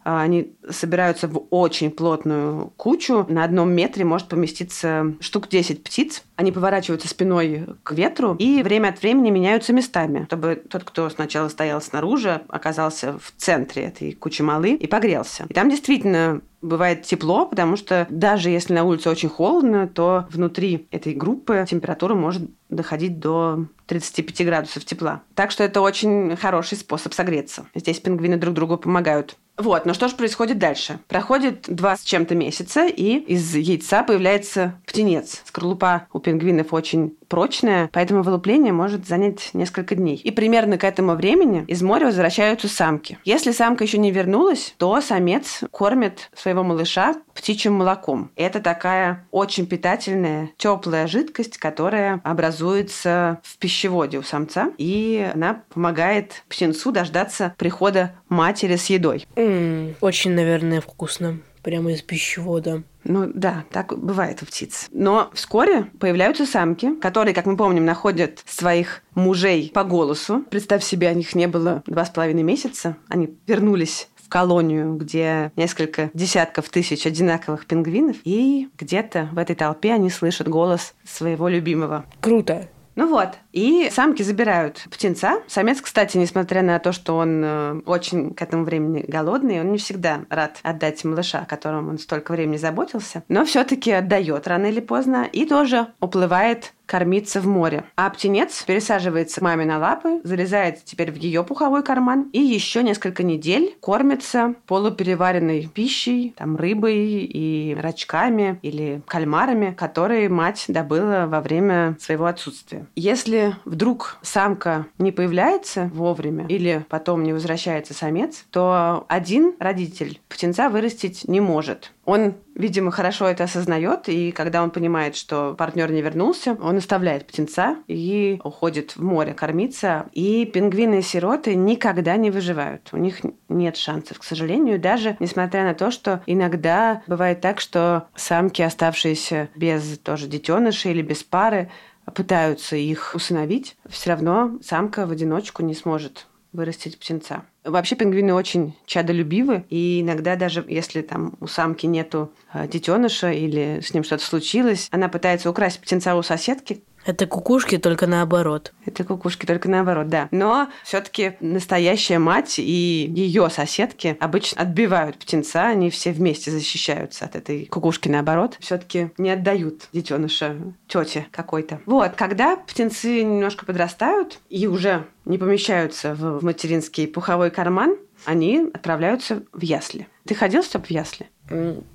А, 0.03 0.21
они 0.21 0.53
собираются 0.69 1.27
в 1.27 1.45
очень 1.49 1.91
плотную 1.91 2.71
кучу. 2.77 3.25
На 3.29 3.43
одном 3.43 3.71
метре 3.71 4.05
может 4.05 4.27
поместиться 4.27 5.13
штук 5.19 5.47
10 5.49 5.83
птиц. 5.83 6.23
Они 6.35 6.51
поворачиваются 6.51 7.07
спиной 7.07 7.67
к 7.83 7.91
ветру 7.91 8.35
и 8.39 8.63
время 8.63 8.89
от 8.89 9.01
времени 9.01 9.29
меняются 9.29 9.73
местами, 9.73 10.25
чтобы 10.25 10.61
тот, 10.69 10.83
кто 10.83 11.09
сначала 11.09 11.49
стоял 11.49 11.81
снаружи, 11.81 12.41
оказался 12.47 13.17
в 13.19 13.33
центре 13.37 13.83
этой 13.83 14.13
кучи 14.13 14.41
малы 14.41 14.73
и 14.73 14.87
погрелся. 14.87 15.45
И 15.49 15.53
там 15.53 15.69
действительно 15.69 16.41
бывает 16.61 17.03
тепло, 17.03 17.45
потому 17.45 17.75
что 17.75 18.07
даже 18.09 18.49
если 18.49 18.73
на 18.73 18.83
улице 18.83 19.09
очень 19.09 19.29
холодно, 19.29 19.87
то 19.87 20.27
внутри 20.29 20.87
этой 20.91 21.13
группы 21.13 21.65
температура 21.67 22.13
может 22.13 22.43
доходить 22.69 23.19
до 23.19 23.65
35 23.87 24.45
градусов 24.45 24.85
тепла. 24.85 25.23
Так 25.35 25.51
что 25.51 25.63
это 25.63 25.81
очень 25.81 26.35
хороший 26.37 26.77
способ 26.77 27.13
согреться. 27.13 27.65
Здесь 27.75 27.99
пингвины 27.99 28.37
друг 28.37 28.53
другу 28.53 28.77
помогают. 28.77 29.37
Вот, 29.57 29.85
но 29.85 29.93
что 29.93 30.07
же 30.07 30.15
происходит 30.15 30.57
дальше? 30.57 30.99
Проходит 31.07 31.65
два 31.67 31.95
с 31.95 32.03
чем-то 32.03 32.35
месяца, 32.35 32.87
и 32.87 33.17
из 33.17 33.55
яйца 33.55 34.03
появляется 34.03 34.79
птенец. 34.87 35.41
Скорлупа 35.45 36.07
у 36.13 36.19
пингвинов 36.19 36.73
очень 36.73 37.15
прочная, 37.31 37.89
поэтому 37.93 38.23
вылупление 38.23 38.73
может 38.73 39.07
занять 39.07 39.51
несколько 39.53 39.95
дней. 39.95 40.17
И 40.17 40.31
примерно 40.31 40.77
к 40.77 40.83
этому 40.83 41.15
времени 41.15 41.63
из 41.67 41.81
моря 41.81 42.07
возвращаются 42.07 42.67
самки. 42.67 43.17
Если 43.23 43.53
самка 43.53 43.85
еще 43.85 43.97
не 43.97 44.11
вернулась, 44.11 44.75
то 44.77 44.99
самец 44.99 45.61
кормит 45.71 46.29
своего 46.35 46.63
малыша 46.63 47.15
птичьим 47.33 47.73
молоком. 47.73 48.31
Это 48.35 48.59
такая 48.59 49.25
очень 49.31 49.65
питательная, 49.65 50.49
теплая 50.57 51.07
жидкость, 51.07 51.57
которая 51.57 52.19
образуется 52.25 53.39
в 53.43 53.57
пищеводе 53.57 54.17
у 54.17 54.23
самца, 54.23 54.73
и 54.77 55.31
она 55.33 55.61
помогает 55.73 56.43
птенцу 56.49 56.91
дождаться 56.91 57.55
прихода 57.57 58.13
матери 58.27 58.75
с 58.75 58.87
едой. 58.87 59.25
М, 59.37 59.95
очень, 60.01 60.31
наверное, 60.31 60.81
вкусно. 60.81 61.37
Прямо 61.63 61.91
из 61.91 62.01
пищевода. 62.01 62.83
Ну 63.03 63.31
да, 63.33 63.65
так 63.71 63.97
бывает 63.97 64.41
у 64.41 64.45
птиц. 64.45 64.87
Но 64.91 65.29
вскоре 65.33 65.85
появляются 65.99 66.45
самки, 66.45 66.95
которые, 66.95 67.33
как 67.33 67.45
мы 67.45 67.57
помним, 67.57 67.85
находят 67.85 68.43
своих 68.45 69.01
мужей 69.15 69.71
по 69.73 69.83
голосу. 69.83 70.43
Представь 70.49 70.83
себе, 70.83 71.07
о 71.07 71.13
них 71.13 71.35
не 71.35 71.47
было 71.47 71.83
два 71.87 72.05
с 72.05 72.09
половиной 72.09 72.43
месяца. 72.43 72.97
Они 73.07 73.35
вернулись 73.47 74.07
в 74.15 74.29
колонию, 74.29 74.95
где 74.95 75.51
несколько 75.55 76.09
десятков 76.13 76.69
тысяч 76.69 77.05
одинаковых 77.05 77.65
пингвинов, 77.65 78.17
и 78.23 78.69
где-то 78.77 79.29
в 79.31 79.37
этой 79.37 79.55
толпе 79.55 79.93
они 79.93 80.09
слышат 80.09 80.47
голос 80.47 80.93
своего 81.03 81.47
любимого. 81.47 82.05
Круто. 82.21 82.69
Ну 82.95 83.07
вот, 83.07 83.29
и 83.51 83.89
самки 83.91 84.23
забирают 84.23 84.85
птенца. 84.89 85.41
Самец, 85.47 85.81
кстати, 85.81 86.17
несмотря 86.17 86.61
на 86.61 86.79
то, 86.79 86.91
что 86.91 87.17
он 87.17 87.41
э, 87.43 87.81
очень 87.85 88.33
к 88.33 88.41
этому 88.41 88.63
времени 88.63 89.03
голодный, 89.07 89.61
он 89.61 89.71
не 89.71 89.77
всегда 89.77 90.21
рад 90.29 90.59
отдать 90.63 91.03
малыша, 91.03 91.39
о 91.39 91.45
котором 91.45 91.89
он 91.89 91.97
столько 91.97 92.31
времени 92.31 92.57
заботился, 92.57 93.23
но 93.27 93.45
все-таки 93.45 93.91
отдает 93.91 94.47
рано 94.47 94.67
или 94.67 94.79
поздно 94.79 95.27
и 95.31 95.45
тоже 95.45 95.87
уплывает 95.99 96.73
кормиться 96.91 97.39
в 97.39 97.47
море. 97.47 97.85
А 97.95 98.09
птенец 98.09 98.63
пересаживается 98.63 99.39
к 99.39 99.43
маме 99.43 99.63
на 99.63 99.79
лапы, 99.79 100.19
залезает 100.25 100.83
теперь 100.83 101.09
в 101.09 101.15
ее 101.15 101.41
пуховой 101.45 101.83
карман 101.83 102.29
и 102.33 102.39
еще 102.41 102.83
несколько 102.83 103.23
недель 103.23 103.77
кормится 103.79 104.55
полупереваренной 104.67 105.69
пищей, 105.73 106.33
там 106.37 106.57
рыбой 106.57 107.23
и 107.23 107.77
рачками 107.79 108.59
или 108.61 109.01
кальмарами, 109.07 109.71
которые 109.71 110.27
мать 110.27 110.65
добыла 110.67 111.27
во 111.27 111.39
время 111.39 111.95
своего 111.97 112.25
отсутствия. 112.25 112.85
Если 112.97 113.40
вдруг 113.65 114.17
самка 114.21 114.87
не 114.97 115.11
появляется 115.11 115.89
вовремя 115.93 116.45
или 116.47 116.85
потом 116.89 117.23
не 117.23 117.33
возвращается 117.33 117.93
самец, 117.93 118.45
то 118.51 119.05
один 119.07 119.55
родитель 119.59 120.19
птенца 120.29 120.69
вырастить 120.69 121.27
не 121.27 121.39
может. 121.39 121.91
Он, 122.03 122.33
видимо, 122.55 122.91
хорошо 122.91 123.27
это 123.27 123.43
осознает, 123.43 124.09
и 124.09 124.31
когда 124.31 124.63
он 124.63 124.71
понимает, 124.71 125.15
что 125.15 125.53
партнер 125.57 125.91
не 125.91 126.01
вернулся, 126.01 126.57
он 126.61 126.77
оставляет 126.77 127.27
птенца 127.27 127.77
и 127.87 128.39
уходит 128.43 128.95
в 128.95 129.03
море 129.03 129.33
кормиться. 129.33 130.07
И 130.11 130.45
пингвины-сироты 130.45 131.55
никогда 131.55 132.17
не 132.17 132.31
выживают. 132.31 132.89
У 132.91 132.97
них 132.97 133.21
нет 133.49 133.77
шансов, 133.77 134.19
к 134.19 134.23
сожалению, 134.23 134.79
даже 134.79 135.15
несмотря 135.19 135.63
на 135.63 135.73
то, 135.75 135.91
что 135.91 136.21
иногда 136.25 137.03
бывает 137.07 137.39
так, 137.41 137.59
что 137.59 138.07
самки, 138.15 138.61
оставшиеся 138.61 139.49
без 139.55 139.99
тоже 139.99 140.27
детенышей 140.27 140.91
или 140.91 141.03
без 141.03 141.23
пары, 141.23 141.69
пытаются 142.13 142.75
их 142.75 143.11
усыновить, 143.15 143.75
все 143.89 144.11
равно 144.11 144.59
самка 144.63 145.05
в 145.05 145.11
одиночку 145.11 145.63
не 145.63 145.73
сможет 145.73 146.27
вырастить 146.53 146.99
птенца. 146.99 147.43
Вообще 147.63 147.95
пингвины 147.95 148.33
очень 148.33 148.75
чадолюбивы, 148.85 149.65
и 149.69 150.01
иногда 150.01 150.35
даже 150.35 150.65
если 150.67 151.01
там 151.01 151.35
у 151.39 151.47
самки 151.47 151.85
нету 151.85 152.33
э, 152.53 152.67
детеныша 152.67 153.31
или 153.31 153.79
с 153.81 153.93
ним 153.93 154.03
что-то 154.03 154.25
случилось, 154.25 154.87
она 154.91 155.07
пытается 155.09 155.49
украсть 155.49 155.79
птенца 155.79 156.15
у 156.15 156.23
соседки, 156.23 156.83
Это 157.05 157.25
кукушки 157.25 157.77
только 157.77 158.07
наоборот. 158.07 158.73
это 158.85 159.03
кукушки 159.03 159.45
только 159.45 159.69
наоборот, 159.69 160.09
да. 160.09 160.27
Но 160.31 160.69
все-таки 160.83 161.33
настоящая 161.39 162.19
мать 162.19 162.59
и 162.59 163.11
ее 163.15 163.49
соседки 163.49 164.17
обычно 164.19 164.61
отбивают 164.61 165.17
птенца, 165.17 165.67
они 165.67 165.89
все 165.89 166.11
вместе 166.11 166.51
защищаются 166.51 167.25
от 167.25 167.35
этой 167.35 167.65
кукушки 167.65 168.07
наоборот. 168.07 168.57
Все-таки 168.59 169.11
не 169.17 169.31
отдают 169.31 169.87
детеныша 169.93 170.57
тете 170.87 171.27
какой-то. 171.31 171.81
Вот, 171.85 172.13
когда 172.15 172.55
птенцы 172.55 173.23
немножко 173.23 173.65
подрастают 173.65 174.39
и 174.49 174.67
уже 174.67 175.05
не 175.25 175.37
помещаются 175.37 176.13
в 176.13 176.43
материнский 176.43 177.07
пуховой 177.07 177.51
карман, 177.51 177.97
они 178.25 178.69
отправляются 178.73 179.43
в 179.51 179.61
ясли. 179.61 180.07
Ты 180.25 180.35
ходил, 180.35 180.63
Степ, 180.63 180.85
в 180.85 180.91
ясли? 180.91 181.29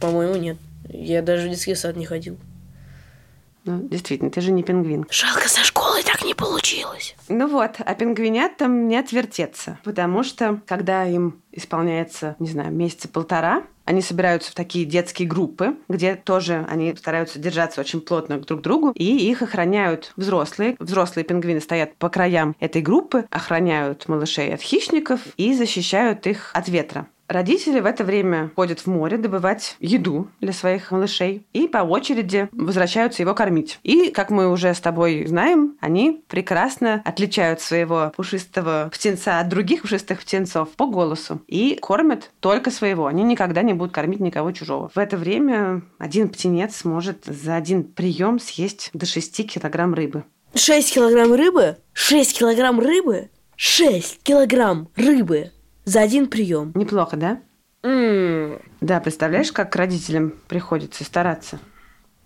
По-моему, 0.00 0.34
нет. 0.36 0.56
Я 0.88 1.22
даже 1.22 1.46
в 1.46 1.50
детский 1.50 1.74
сад 1.74 1.96
не 1.96 2.04
ходил. 2.04 2.38
Ну, 3.66 3.80
действительно, 3.88 4.30
ты 4.30 4.40
же 4.40 4.52
не 4.52 4.62
пингвин. 4.62 5.06
Жалко, 5.10 5.48
со 5.48 5.64
школы 5.64 6.02
так 6.04 6.24
не 6.24 6.34
получилось. 6.34 7.16
Ну 7.28 7.48
вот, 7.48 7.76
а 7.84 7.94
пингвинятам 7.94 8.86
не 8.86 8.96
отвертеться, 8.96 9.78
потому 9.82 10.22
что, 10.22 10.60
когда 10.66 11.04
им 11.04 11.42
исполняется, 11.50 12.36
не 12.38 12.48
знаю, 12.48 12.72
месяца 12.72 13.08
полтора, 13.08 13.64
они 13.84 14.02
собираются 14.02 14.50
в 14.52 14.54
такие 14.54 14.84
детские 14.84 15.28
группы, 15.28 15.76
где 15.88 16.16
тоже 16.16 16.66
они 16.68 16.94
стараются 16.96 17.38
держаться 17.38 17.80
очень 17.80 18.00
плотно 18.00 18.38
друг 18.38 18.60
к 18.60 18.62
другу, 18.62 18.90
и 18.90 19.30
их 19.30 19.42
охраняют 19.42 20.12
взрослые. 20.16 20.76
Взрослые 20.78 21.24
пингвины 21.24 21.60
стоят 21.60 21.96
по 21.96 22.08
краям 22.08 22.54
этой 22.60 22.82
группы, 22.82 23.26
охраняют 23.30 24.08
малышей 24.08 24.52
от 24.54 24.60
хищников 24.60 25.20
и 25.36 25.54
защищают 25.54 26.26
их 26.26 26.50
от 26.52 26.68
ветра. 26.68 27.06
Родители 27.28 27.80
в 27.80 27.86
это 27.86 28.04
время 28.04 28.52
ходят 28.54 28.80
в 28.80 28.86
море 28.86 29.16
добывать 29.16 29.76
еду 29.80 30.28
для 30.40 30.52
своих 30.52 30.92
малышей 30.92 31.44
и 31.52 31.66
по 31.66 31.78
очереди 31.78 32.48
возвращаются 32.52 33.22
его 33.22 33.34
кормить. 33.34 33.80
И, 33.82 34.10
как 34.10 34.30
мы 34.30 34.48
уже 34.50 34.72
с 34.72 34.80
тобой 34.80 35.26
знаем, 35.26 35.76
они 35.80 36.22
прекрасно 36.28 37.02
отличают 37.04 37.60
своего 37.60 38.12
пушистого 38.16 38.90
птенца 38.92 39.40
от 39.40 39.48
других 39.48 39.82
пушистых 39.82 40.20
птенцов 40.20 40.70
по 40.70 40.86
голосу 40.86 41.42
и 41.48 41.76
кормят 41.80 42.30
только 42.40 42.70
своего. 42.70 43.06
Они 43.06 43.24
никогда 43.24 43.62
не 43.62 43.72
будут 43.72 43.92
кормить 43.92 44.20
никого 44.20 44.52
чужого. 44.52 44.90
В 44.94 44.98
это 44.98 45.16
время 45.16 45.82
один 45.98 46.28
птенец 46.28 46.84
может 46.84 47.24
за 47.24 47.56
один 47.56 47.84
прием 47.84 48.38
съесть 48.38 48.90
до 48.92 49.04
6 49.04 49.46
килограмм 49.48 49.94
рыбы. 49.94 50.24
6 50.54 50.94
килограмм 50.94 51.34
рыбы? 51.34 51.76
6 51.92 52.38
килограмм 52.38 52.78
рыбы? 52.78 53.30
6 53.56 54.22
килограмм 54.22 54.88
рыбы 54.96 55.50
за 55.86 56.02
один 56.02 56.26
прием. 56.26 56.72
Неплохо, 56.74 57.16
да? 57.16 57.40
М, 57.82 58.60
Да, 58.82 59.00
представляешь, 59.00 59.52
как 59.52 59.74
родителям 59.74 60.34
приходится 60.48 61.02
стараться? 61.04 61.58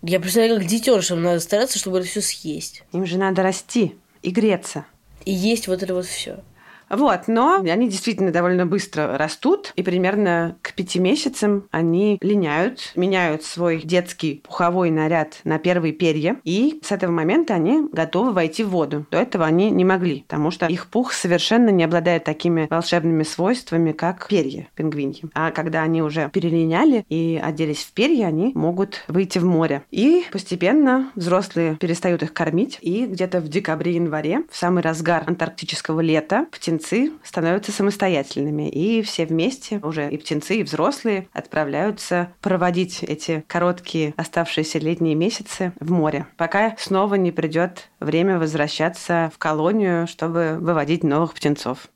Я 0.03 0.19
представляю, 0.19 0.59
как 0.59 0.67
детенышам 0.67 1.23
надо 1.23 1.39
стараться, 1.41 1.79
чтобы 1.79 1.99
это 1.99 2.09
все 2.09 2.23
съесть. 2.23 2.83
Им 2.93 3.07
же 3.07 3.19
надо 3.19 3.43
расти 3.43 3.97
и 4.23 4.31
греться. 4.31 4.87
И 5.27 5.33
есть 5.33 5.69
вот 5.69 5.83
это 5.83 5.95
вот 5.95 6.07
все. 6.07 6.43
Вот, 6.91 7.29
но 7.29 7.61
они 7.61 7.89
действительно 7.89 8.33
довольно 8.33 8.67
быстро 8.67 9.17
растут, 9.17 9.73
и 9.77 9.83
примерно 9.83 10.57
к 10.61 10.75
пяти 10.75 10.99
месяцам 10.99 11.65
они 11.71 12.19
линяют, 12.21 12.93
меняют 12.97 13.45
свой 13.45 13.83
детский 13.83 14.43
пуховой 14.45 14.91
наряд 14.91 15.41
на 15.45 15.59
первые 15.59 15.93
перья, 15.93 16.37
и 16.45 16.81
с 16.83 16.93
этого 16.93 17.13
момента 17.13 17.55
они 17.55 17.89
готовы 17.93 18.33
войти 18.33 18.65
в 18.65 18.71
воду. 18.71 19.07
До 19.11 19.19
этого 19.19 19.47
они 19.47 19.71
не 19.71 19.85
могли, 19.85 20.23
потому 20.23 20.51
что 20.51 20.67
их 20.67 20.89
пух 20.89 21.13
совершенно 21.13 21.71
не 21.71 21.85
обладает 21.85 22.25
такими 22.25 22.67
волшебными 22.69 23.23
свойствами, 23.23 23.93
как 23.93 24.27
перья 24.29 24.69
пингвиньи. 24.75 25.23
А 25.35 25.51
когда 25.53 25.83
они 25.83 26.03
уже 26.03 26.29
перелиняли 26.33 27.05
и 27.09 27.41
оделись 27.43 27.85
в 27.85 27.93
перья, 27.93 28.27
они 28.27 28.53
могут 28.55 29.05
выйти 29.07 29.39
в 29.39 29.45
море. 29.45 29.83
И 29.91 30.25
постепенно 30.33 31.11
взрослые 31.15 31.77
перестают 31.77 32.23
их 32.23 32.33
кормить, 32.33 32.79
и 32.81 33.07
где-то 33.07 33.41
в 33.41 33.49
декабре-январе, 33.49 34.45
в 34.51 34.57
самый 34.57 34.83
разгар 34.83 35.25
антарктического 35.27 36.01
лета, 36.01 36.47
птенцы 36.81 37.13
становятся 37.23 37.73
самостоятельными, 37.73 38.69
и 38.69 39.03
все 39.03 39.27
вместе, 39.27 39.79
уже 39.83 40.11
и 40.11 40.17
птенцы, 40.17 40.57
и 40.57 40.63
взрослые, 40.63 41.29
отправляются 41.33 42.33
проводить 42.41 43.03
эти 43.03 43.45
короткие 43.47 44.15
оставшиеся 44.17 44.79
летние 44.79 45.15
месяцы 45.15 45.73
в 45.79 45.93
море, 45.93 46.27
пока 46.37 46.75
снова 46.79 47.17
не 47.17 47.33
придет 47.33 47.91
время 48.01 48.39
возвращаться 48.39 49.31
в 49.35 49.39
колонию, 49.39 50.07
чтобы 50.07 50.57
выводить 50.59 51.05
новых 51.05 51.35
птенцов. 51.35 51.89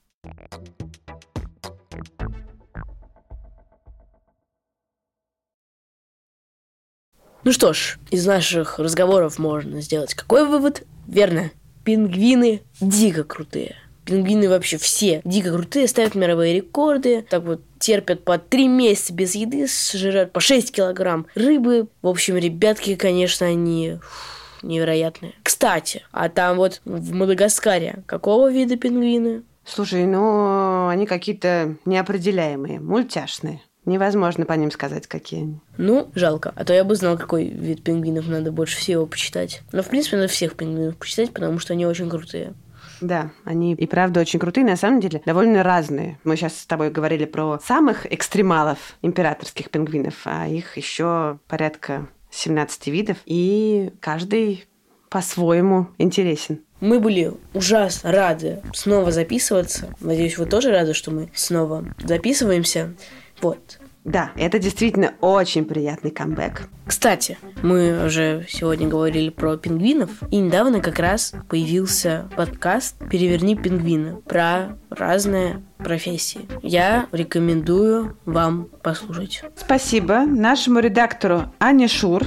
Ну 7.43 7.53
что 7.53 7.73
ж, 7.73 7.99
из 8.11 8.27
наших 8.27 8.79
разговоров 8.79 9.39
можно 9.39 9.81
сделать 9.81 10.15
какой 10.15 10.47
вывод? 10.47 10.83
Верно, 11.07 11.51
пингвины 11.85 12.63
дико 12.81 13.25
крутые. 13.25 13.77
Пингвины 14.05 14.49
вообще 14.49 14.77
все 14.77 15.21
дико 15.25 15.53
крутые, 15.53 15.89
ставят 15.89 16.15
мировые 16.15 16.55
рекорды, 16.55 17.25
так 17.29 17.43
вот 17.45 17.61
терпят 17.79 18.25
по 18.25 18.39
три 18.39 18.69
месяца 18.69 19.13
без 19.13 19.35
еды, 19.35 19.67
сжирают 19.67 20.33
по 20.33 20.41
6 20.41 20.73
килограмм 20.73 21.27
рыбы. 21.35 21.89
В 22.03 22.09
общем, 22.09 22.37
ребятки, 22.37 22.97
конечно, 22.97 23.47
они 23.47 23.99
фу, 24.03 24.35
невероятные. 24.65 25.35
Кстати, 25.43 26.03
а 26.13 26.29
там 26.29 26.57
вот 26.57 26.81
в 26.85 27.13
Мадагаскаре 27.13 28.03
какого 28.07 28.51
вида 28.51 28.77
пингвины? 28.77 29.43
Слушай, 29.65 30.05
ну, 30.05 30.89
они 30.89 31.07
какие-то 31.07 31.77
неопределяемые, 31.85 32.81
мультяшные. 32.81 33.63
Невозможно 33.87 34.47
по 34.47 34.55
ним 34.55 34.71
сказать, 34.71 35.07
какие 35.07 35.43
они. 35.43 35.61
Ну, 35.77 36.11
жалко. 36.15 36.53
А 36.57 36.65
то 36.65 36.73
я 36.73 36.85
бы 36.85 36.95
знал, 36.95 37.19
какой 37.19 37.45
вид 37.45 37.83
пингвинов 37.83 38.29
надо 38.29 38.51
больше 38.51 38.79
всего 38.79 39.05
почитать. 39.05 39.61
Но, 39.73 39.83
в 39.83 39.89
принципе, 39.89 40.17
надо 40.17 40.29
всех 40.29 40.55
пингвинов 40.57 40.97
почитать, 40.97 41.33
потому 41.33 41.59
что 41.59 41.75
они 41.75 41.87
очень 41.87 42.09
крутые. 42.09 42.55
Да, 43.01 43.31
они 43.45 43.75
и 43.75 43.87
правда 43.87 44.21
очень 44.21 44.39
крутые, 44.39 44.65
на 44.65 44.77
самом 44.77 45.01
деле 45.01 45.23
довольно 45.25 45.63
разные. 45.63 46.19
Мы 46.25 46.37
сейчас 46.37 46.59
с 46.59 46.67
тобой 46.67 46.91
говорили 46.91 47.25
про 47.25 47.59
самых 47.63 48.11
экстремалов 48.13 48.79
императорских 49.03 49.71
пингвинов, 49.71 50.15
а 50.25 50.47
их 50.47 50.77
еще 50.77 51.39
порядка 51.49 52.07
17 52.31 52.87
видов, 52.89 53.19
и 53.27 53.93
каждый 54.01 54.67
по-своему 55.09 55.89
интересен. 55.99 56.61
Мы 56.81 56.99
были 56.99 57.33
ужасно 57.55 58.13
рады 58.13 58.63
снова 58.75 59.11
записываться. 59.11 59.95
Надеюсь, 60.01 60.37
вы 60.37 60.47
тоже 60.47 60.71
рады, 60.71 60.93
что 60.93 61.11
мы 61.11 61.31
снова 61.35 61.85
записываемся. 61.99 62.95
Вот. 63.41 63.79
Да, 64.05 64.33
это 64.37 64.59
действительно 64.59 65.15
очень 65.23 65.65
приятный 65.65 66.11
камбэк. 66.11 66.69
Кстати, 66.87 67.39
мы 67.63 68.05
уже 68.05 68.47
сегодня 68.51 68.87
говорили 68.87 69.31
про 69.31 69.57
пингвинов, 69.57 70.11
и 70.31 70.37
недавно 70.37 70.81
как 70.81 70.99
раз 70.99 71.33
появился 71.49 72.29
подкаст 72.37 72.97
«Переверни 73.09 73.57
пингвина» 73.57 74.17
про 74.27 74.77
разные 74.91 75.63
профессии. 75.79 76.43
Я 76.63 77.07
рекомендую 77.13 78.19
вам 78.27 78.69
послушать. 78.83 79.43
Спасибо 79.57 80.27
нашему 80.27 80.81
редактору 80.81 81.45
Ане 81.59 81.89
Шур, 81.89 82.25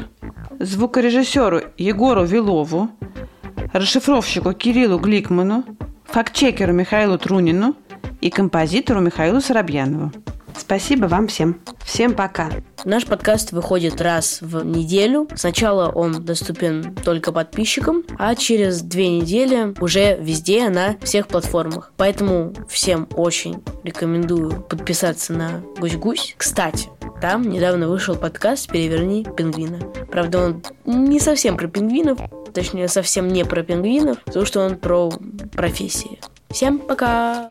звукорежиссеру 0.60 1.62
Егору 1.78 2.26
Вилову, 2.26 2.90
расшифровщику 3.72 4.54
Кириллу 4.54 4.98
Гликману, 4.98 5.64
фактчекеру 6.06 6.74
Михаилу 6.74 7.20
Трунину 7.20 7.76
и 8.20 8.32
композитору 8.32 9.00
Михаилу 9.00 9.42
Соробьянову. 9.42 10.12
Спасибо 10.60 11.06
вам 11.06 11.28
всем. 11.28 11.62
Всем 11.86 12.14
пока. 12.14 12.50
Наш 12.84 13.06
подкаст 13.06 13.52
выходит 13.52 14.02
раз 14.02 14.40
в 14.42 14.66
неделю. 14.66 15.28
Сначала 15.36 15.90
он 15.90 16.24
доступен 16.26 16.96
только 17.04 17.32
подписчикам, 17.32 18.04
а 18.18 18.36
через 18.36 18.82
две 18.82 19.10
недели 19.10 19.74
уже 19.82 20.18
везде 20.18 20.70
на 20.70 20.98
всех 21.02 21.28
платформах. 21.28 21.92
Поэтому 21.98 22.54
всем 22.70 23.08
очень 23.16 23.64
рекомендую 23.84 24.62
подписаться 24.64 25.34
на 25.34 25.64
Гусь-Гусь. 25.80 26.36
Кстати, 26.38 26.90
там 27.22 27.44
недавно 27.50 27.88
вышел 27.88 28.16
подкаст 28.16 28.70
«Переверни 28.70 29.26
пингвина». 29.36 29.80
Правда, 30.12 30.40
он 30.40 30.64
не 30.86 31.20
совсем 31.20 31.58
про 31.58 31.68
пингвинов, 31.68 32.20
точнее, 32.54 32.88
совсем 32.88 33.28
не 33.28 33.44
про 33.44 33.64
пингвинов, 33.64 34.24
потому 34.24 34.46
что 34.46 34.62
он 34.62 34.78
про 34.78 35.12
профессии. 35.54 36.20
Всем 36.50 36.80
пока! 36.80 37.50